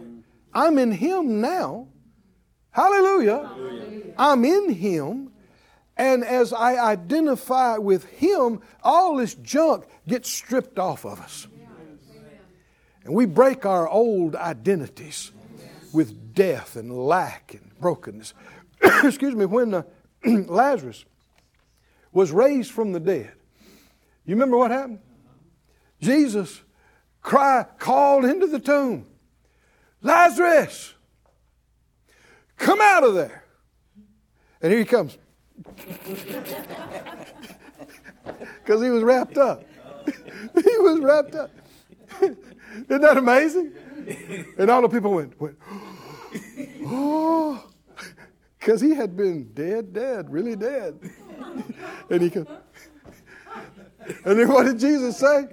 I'm 0.54 0.78
in 0.78 0.92
him 0.92 1.42
now. 1.42 1.88
Hallelujah. 2.72 3.48
Hallelujah. 3.48 4.14
I'm 4.18 4.46
in 4.46 4.74
Him. 4.74 5.32
And 5.98 6.24
as 6.24 6.54
I 6.54 6.78
identify 6.78 7.78
with 7.78 8.06
Him, 8.06 8.62
all 8.84 9.18
this 9.18 9.34
junk 9.36 9.86
gets 10.08 10.30
stripped 10.30 10.80
off 10.80 11.06
of 11.06 11.20
us. 11.20 11.48
And 13.10 13.16
we 13.16 13.26
break 13.26 13.66
our 13.66 13.90
old 13.90 14.36
identities 14.36 15.32
with 15.92 16.36
death 16.36 16.76
and 16.76 16.96
lack 16.96 17.56
and 17.56 17.72
brokenness. 17.80 18.36
Excuse 19.04 19.34
me, 19.34 19.46
when 19.46 19.74
uh, 19.74 19.82
Lazarus 20.26 21.06
was 22.12 22.32
raised 22.32 22.70
from 22.72 22.92
the 22.92 23.00
dead, 23.00 23.32
you 24.28 24.36
remember 24.36 24.58
what 24.58 24.70
happened? 24.70 25.00
Jesus 26.00 26.62
cried, 27.24 27.80
called 27.80 28.26
into 28.26 28.46
the 28.46 28.60
tomb, 28.60 29.08
Lazarus, 30.04 30.94
Come 32.58 32.80
out 32.80 33.04
of 33.04 33.16
there. 33.16 33.44
And 34.62 34.72
here 34.72 34.80
he 34.82 34.86
comes. 34.86 35.18
Because 38.64 38.84
he 38.84 38.90
was 38.92 39.02
wrapped 39.02 39.40
up. 39.40 39.64
he 40.06 40.78
was 40.78 41.00
wrapped 41.00 41.34
up. 41.34 41.50
Isn't 42.74 43.02
that 43.02 43.18
amazing? 43.18 43.74
And 44.58 44.70
all 44.70 44.82
the 44.82 44.90
people 44.90 45.12
went, 45.12 45.40
went 45.40 45.58
oh, 46.86 47.64
because 48.60 48.82
he 48.82 48.96
had 48.96 49.16
been 49.16 49.52
dead, 49.54 49.94
dead, 49.94 50.32
really 50.32 50.56
dead. 50.56 51.00
and 52.10 52.22
he 52.22 52.30
could. 52.30 52.48
And 54.26 54.40
then 54.40 54.48
what 54.48 54.66
did 54.66 54.80
Jesus 54.80 55.18
say? 55.18 55.48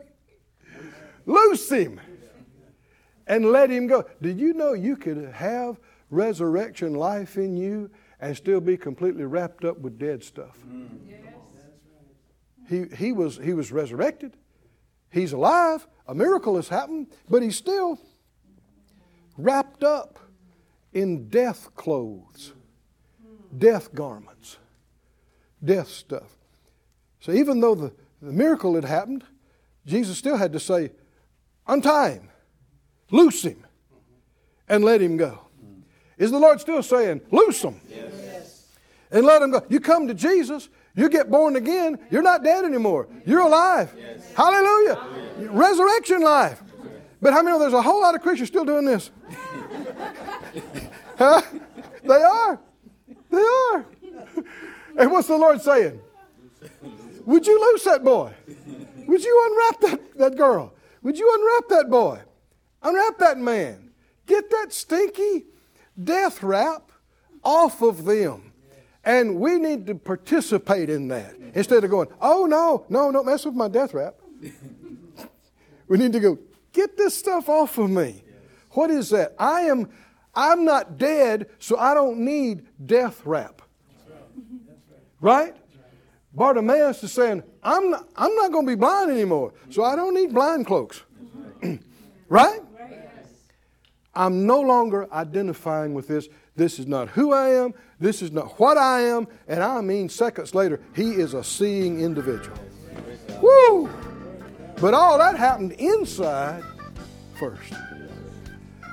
Loose 1.26 1.68
him 1.70 2.00
and 3.26 3.46
let 3.46 3.70
him 3.70 3.86
go. 3.86 4.04
Did 4.22 4.40
you 4.40 4.54
know 4.54 4.72
you 4.72 4.96
could 4.96 5.32
have 5.34 5.78
resurrection 6.10 6.94
life 6.94 7.36
in 7.36 7.56
you 7.56 7.90
and 8.20 8.36
still 8.36 8.60
be 8.60 8.76
completely 8.76 9.24
wrapped 9.24 9.64
up 9.64 9.78
with 9.78 9.98
dead 9.98 10.22
stuff. 10.22 10.56
Yes. 11.06 11.18
He, 12.68 12.84
he, 12.96 13.12
was, 13.12 13.36
he 13.36 13.52
was 13.52 13.70
resurrected. 13.72 14.36
He's 15.10 15.32
alive. 15.32 15.86
A 16.06 16.14
miracle 16.14 16.56
has 16.56 16.68
happened, 16.68 17.08
but 17.28 17.42
he's 17.42 17.56
still 17.56 17.98
wrapped 19.36 19.82
up 19.82 20.18
in 20.92 21.28
death 21.28 21.74
clothes, 21.74 22.52
death 23.56 23.94
garments. 23.94 24.58
death 25.64 25.88
stuff. 25.88 26.36
So 27.20 27.32
even 27.32 27.60
though 27.60 27.74
the, 27.74 27.92
the 28.22 28.32
miracle 28.32 28.74
had 28.74 28.84
happened, 28.84 29.24
Jesus 29.84 30.16
still 30.16 30.36
had 30.36 30.52
to 30.52 30.60
say, 30.60 30.92
Untie 31.66 32.10
him, 32.12 32.28
loose 33.10 33.42
him, 33.42 33.64
and 34.68 34.84
let 34.84 35.00
him 35.00 35.16
go. 35.16 35.40
Is 36.18 36.30
the 36.30 36.38
Lord 36.38 36.60
still 36.60 36.82
saying, 36.82 37.20
Loose 37.30 37.62
him? 37.62 37.80
Yes. 37.88 38.68
And 39.10 39.26
let 39.26 39.42
him 39.42 39.50
go. 39.50 39.64
You 39.68 39.80
come 39.80 40.06
to 40.08 40.14
Jesus, 40.14 40.68
you 40.96 41.08
get 41.10 41.30
born 41.30 41.56
again, 41.56 41.98
you're 42.10 42.22
not 42.22 42.42
dead 42.42 42.64
anymore. 42.64 43.06
You're 43.24 43.40
alive. 43.40 43.94
Yes. 43.96 44.32
Hallelujah. 44.34 44.98
Resurrection 45.50 46.22
life. 46.22 46.62
But 47.20 47.32
how 47.32 47.42
many 47.42 47.54
know 47.54 47.60
there's 47.60 47.74
a 47.74 47.82
whole 47.82 48.00
lot 48.00 48.14
of 48.14 48.22
Christians 48.22 48.48
still 48.48 48.64
doing 48.64 48.86
this? 48.86 49.10
huh? 51.18 51.42
They 52.02 52.22
are. 52.22 52.58
They 53.30 53.42
are. 53.42 53.86
And 54.98 55.12
what's 55.12 55.28
the 55.28 55.36
Lord 55.36 55.60
saying? 55.60 56.00
Would 57.26 57.46
you 57.46 57.60
loose 57.60 57.84
that 57.84 58.02
boy? 58.02 58.32
Would 59.06 59.24
you 59.24 59.50
unwrap 59.50 59.80
that, 59.80 60.18
that 60.18 60.36
girl? 60.36 60.72
Would 61.02 61.18
you 61.18 61.30
unwrap 61.38 61.68
that 61.68 61.90
boy? 61.90 62.20
Unwrap 62.82 63.18
that 63.18 63.38
man. 63.38 63.90
Get 64.26 64.50
that 64.50 64.72
stinky 64.72 65.44
death 66.02 66.42
wrap 66.42 66.90
off 67.42 67.82
of 67.82 68.04
them. 68.04 68.45
And 69.06 69.36
we 69.36 69.58
need 69.58 69.86
to 69.86 69.94
participate 69.94 70.90
in 70.90 71.08
that 71.08 71.34
instead 71.54 71.84
of 71.84 71.90
going, 71.90 72.08
oh 72.20 72.44
no, 72.44 72.84
no, 72.88 73.10
don't 73.12 73.24
mess 73.24 73.46
with 73.46 73.54
my 73.54 73.68
death 73.68 73.94
wrap. 73.94 74.16
we 75.88 75.96
need 75.96 76.12
to 76.12 76.20
go, 76.20 76.38
get 76.72 76.96
this 76.96 77.14
stuff 77.16 77.48
off 77.48 77.78
of 77.78 77.88
me. 77.88 78.24
What 78.72 78.90
is 78.90 79.10
that? 79.10 79.34
I 79.38 79.62
am 79.62 79.88
I'm 80.36 80.66
not 80.66 80.98
dead, 80.98 81.46
so 81.58 81.78
I 81.78 81.94
don't 81.94 82.18
need 82.18 82.66
death 82.84 83.22
wrap. 83.24 83.62
Right? 85.18 85.56
Bartimaeus 86.34 87.02
is 87.02 87.12
saying, 87.12 87.42
I'm 87.62 87.90
not, 87.90 88.06
I'm 88.14 88.34
not 88.36 88.52
going 88.52 88.66
to 88.66 88.72
be 88.72 88.76
blind 88.76 89.10
anymore, 89.10 89.54
so 89.70 89.82
I 89.82 89.96
don't 89.96 90.14
need 90.14 90.34
blind 90.34 90.66
cloaks. 90.66 91.02
right? 92.28 92.60
I'm 94.14 94.46
no 94.46 94.60
longer 94.60 95.10
identifying 95.12 95.94
with 95.94 96.06
this. 96.08 96.28
This 96.56 96.78
is 96.78 96.86
not 96.86 97.08
who 97.10 97.32
I 97.32 97.50
am. 97.50 97.74
This 98.00 98.22
is 98.22 98.32
not 98.32 98.58
what 98.58 98.78
I 98.78 99.02
am. 99.02 99.28
And 99.46 99.62
I 99.62 99.80
mean, 99.82 100.08
seconds 100.08 100.54
later, 100.54 100.80
he 100.94 101.12
is 101.12 101.34
a 101.34 101.44
seeing 101.44 102.00
individual. 102.00 102.58
Woo! 103.42 103.90
But 104.80 104.94
all 104.94 105.18
that 105.18 105.36
happened 105.36 105.72
inside 105.72 106.62
first. 107.38 107.72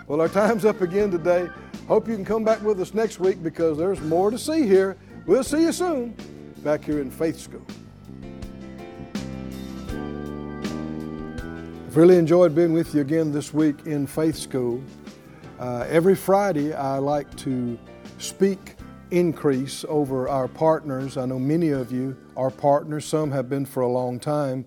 Well, 0.08 0.19
our 0.19 0.30
time's 0.30 0.65
up 0.65 0.82
again 0.82 1.12
today. 1.12 1.49
Hope 1.88 2.08
you 2.08 2.15
can 2.15 2.26
come 2.26 2.43
back 2.43 2.62
with 2.62 2.80
us 2.82 2.93
next 2.93 3.19
week 3.19 3.41
because 3.41 3.78
there's 3.78 4.02
more 4.02 4.30
to 4.32 4.38
see 4.38 4.67
here. 4.67 4.97
We'll 5.26 5.43
see 5.43 5.62
you 5.63 5.71
soon 5.71 6.15
back 6.63 6.84
here 6.84 6.99
in 6.99 7.10
Faith 7.10 7.39
School. 7.39 7.65
I've 11.88 11.97
really 11.97 12.17
enjoyed 12.17 12.56
being 12.56 12.73
with 12.73 12.93
you 12.93 13.02
again 13.02 13.32
this 13.32 13.54
week 13.54 13.86
in 13.86 14.08
Faith 14.08 14.36
School. 14.36 14.82
Uh, 15.60 15.86
every 15.88 16.16
Friday, 16.16 16.74
I 16.74 16.98
like 16.98 17.34
to 17.38 17.78
speak 18.18 18.76
increase 19.12 19.86
over 19.88 20.28
our 20.28 20.48
partners. 20.48 21.16
I 21.16 21.26
know 21.28 21.38
many 21.38 21.70
of 21.70 21.92
you 21.92 22.18
are 22.36 22.50
partners, 22.50 23.06
some 23.06 23.32
have 23.32 23.50
been 23.50 23.66
for 23.66 23.82
a 23.82 23.88
long 23.88 24.20
time 24.20 24.66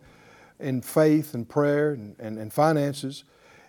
in 0.60 0.80
faith 0.80 1.34
and 1.34 1.48
prayer 1.48 1.90
and, 1.90 2.14
and, 2.20 2.38
and 2.38 2.52
finances. 2.52 3.24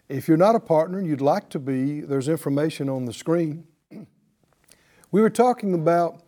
If 0.08 0.28
you're 0.28 0.38
not 0.38 0.56
a 0.56 0.60
partner 0.60 1.00
and 1.00 1.08
you'd 1.08 1.20
like 1.20 1.50
to 1.50 1.60
be, 1.60 2.02
there's 2.02 2.30
information 2.30 2.88
on 2.88 3.06
the 3.06 3.14
screen. 3.14 3.66
We 5.12 5.22
were 5.22 5.32
talking 5.32 5.74
about 5.74 6.22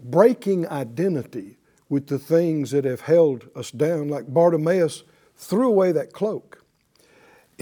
breaking 0.00 0.68
identity 0.68 1.58
with 1.88 2.06
the 2.06 2.18
things 2.18 2.70
that 2.70 2.84
have 2.84 3.02
held 3.02 3.50
us 3.56 3.72
down, 3.72 4.08
like 4.08 4.32
Bartimaeus 4.32 5.02
threw 5.36 5.66
away 5.66 5.90
that 5.92 6.12
cloak. 6.12 6.61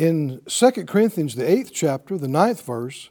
In 0.01 0.41
2 0.47 0.71
Corinthians, 0.87 1.35
the 1.35 1.49
eighth 1.49 1.73
chapter, 1.75 2.17
the 2.17 2.27
ninth 2.27 2.65
verse, 2.65 3.11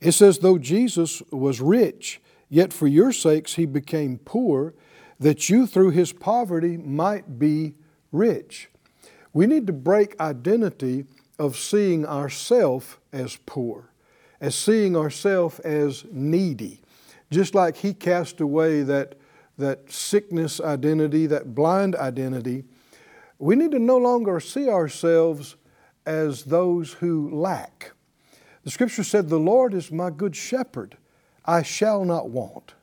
it 0.00 0.12
says, 0.12 0.38
Though 0.40 0.58
Jesus 0.58 1.22
was 1.30 1.60
rich, 1.60 2.20
yet 2.48 2.72
for 2.72 2.88
your 2.88 3.12
sakes 3.12 3.54
he 3.54 3.66
became 3.66 4.18
poor, 4.18 4.74
that 5.20 5.48
you 5.48 5.66
through 5.66 5.90
his 5.90 6.12
poverty 6.12 6.76
might 6.76 7.38
be 7.38 7.74
rich. 8.10 8.68
We 9.32 9.46
need 9.46 9.68
to 9.68 9.72
break 9.72 10.18
identity 10.18 11.04
of 11.38 11.56
seeing 11.56 12.04
ourself 12.04 12.98
as 13.12 13.38
poor, 13.46 13.90
as 14.40 14.56
seeing 14.56 14.96
ourself 14.96 15.60
as 15.60 16.04
needy 16.10 16.80
just 17.34 17.54
like 17.54 17.76
he 17.76 17.92
cast 17.92 18.40
away 18.40 18.82
that, 18.82 19.16
that 19.58 19.90
sickness 19.90 20.60
identity, 20.60 21.26
that 21.26 21.54
blind 21.54 21.96
identity, 21.96 22.64
we 23.38 23.56
need 23.56 23.72
to 23.72 23.78
no 23.78 23.98
longer 23.98 24.40
see 24.40 24.68
ourselves 24.68 25.56
as 26.06 26.44
those 26.44 26.92
who 26.94 27.30
lack. 27.30 27.92
The 28.64 28.70
scripture 28.70 29.04
said, 29.04 29.28
The 29.28 29.38
Lord 29.38 29.74
is 29.74 29.92
my 29.92 30.10
good 30.10 30.34
shepherd, 30.34 30.96
I 31.44 31.62
shall 31.62 32.04
not 32.04 32.30
want. 32.30 32.74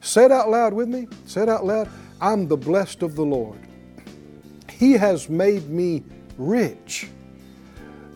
Say 0.00 0.24
it 0.24 0.32
out 0.32 0.50
loud 0.50 0.72
with 0.72 0.88
me. 0.88 1.08
Say 1.26 1.42
it 1.42 1.48
out 1.48 1.64
loud. 1.64 1.88
I'm 2.20 2.48
the 2.48 2.56
blessed 2.56 3.02
of 3.02 3.16
the 3.16 3.24
Lord. 3.24 3.58
He 4.70 4.92
has 4.92 5.28
made 5.28 5.68
me 5.68 6.02
rich. 6.38 7.08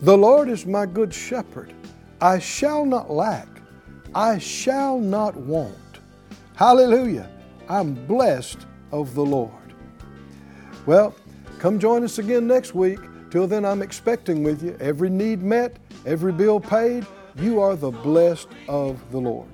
The 0.01 0.17
Lord 0.17 0.49
is 0.49 0.65
my 0.65 0.85
good 0.85 1.13
shepherd. 1.13 1.73
I 2.21 2.39
shall 2.39 2.85
not 2.85 3.09
lack. 3.09 3.47
I 4.13 4.39
shall 4.39 4.99
not 4.99 5.35
want. 5.35 5.75
Hallelujah. 6.55 7.29
I'm 7.69 7.93
blessed 8.07 8.65
of 8.91 9.13
the 9.13 9.25
Lord. 9.25 9.51
Well, 10.85 11.15
come 11.59 11.79
join 11.79 12.03
us 12.03 12.17
again 12.17 12.47
next 12.47 12.73
week. 12.73 12.99
Till 13.35 13.47
then, 13.47 13.65
I'm 13.65 13.81
expecting 13.81 14.43
with 14.43 14.63
you 14.63 14.77
every 14.79 15.09
need 15.09 15.43
met, 15.43 15.75
every 16.05 16.31
bill 16.31 16.57
paid. 16.57 17.05
You 17.35 17.59
are 17.59 17.75
the 17.75 17.91
blessed 17.91 18.47
of 18.69 18.97
the 19.11 19.17
Lord. 19.17 19.49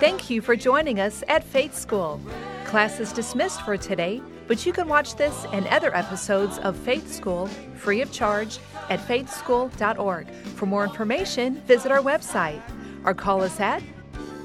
Thank 0.00 0.30
you 0.30 0.40
for 0.40 0.56
joining 0.56 0.98
us 0.98 1.22
at 1.28 1.44
Faith 1.44 1.76
School. 1.76 2.18
Class 2.64 3.00
is 3.00 3.12
dismissed 3.12 3.60
for 3.66 3.76
today, 3.76 4.22
but 4.48 4.64
you 4.64 4.72
can 4.72 4.88
watch 4.88 5.16
this 5.16 5.44
and 5.52 5.66
other 5.66 5.94
episodes 5.94 6.56
of 6.60 6.74
Faith 6.74 7.12
School 7.12 7.48
free 7.76 8.00
of 8.00 8.10
charge 8.10 8.60
at 8.88 9.00
faithschool.org. 9.00 10.30
For 10.56 10.64
more 10.64 10.84
information, 10.84 11.56
visit 11.66 11.92
our 11.92 12.00
website 12.00 12.62
or 13.04 13.12
call 13.12 13.42
us 13.42 13.60
at 13.60 13.82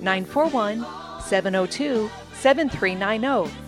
941 0.01 0.85
702 1.21 2.09
7390 2.33 3.66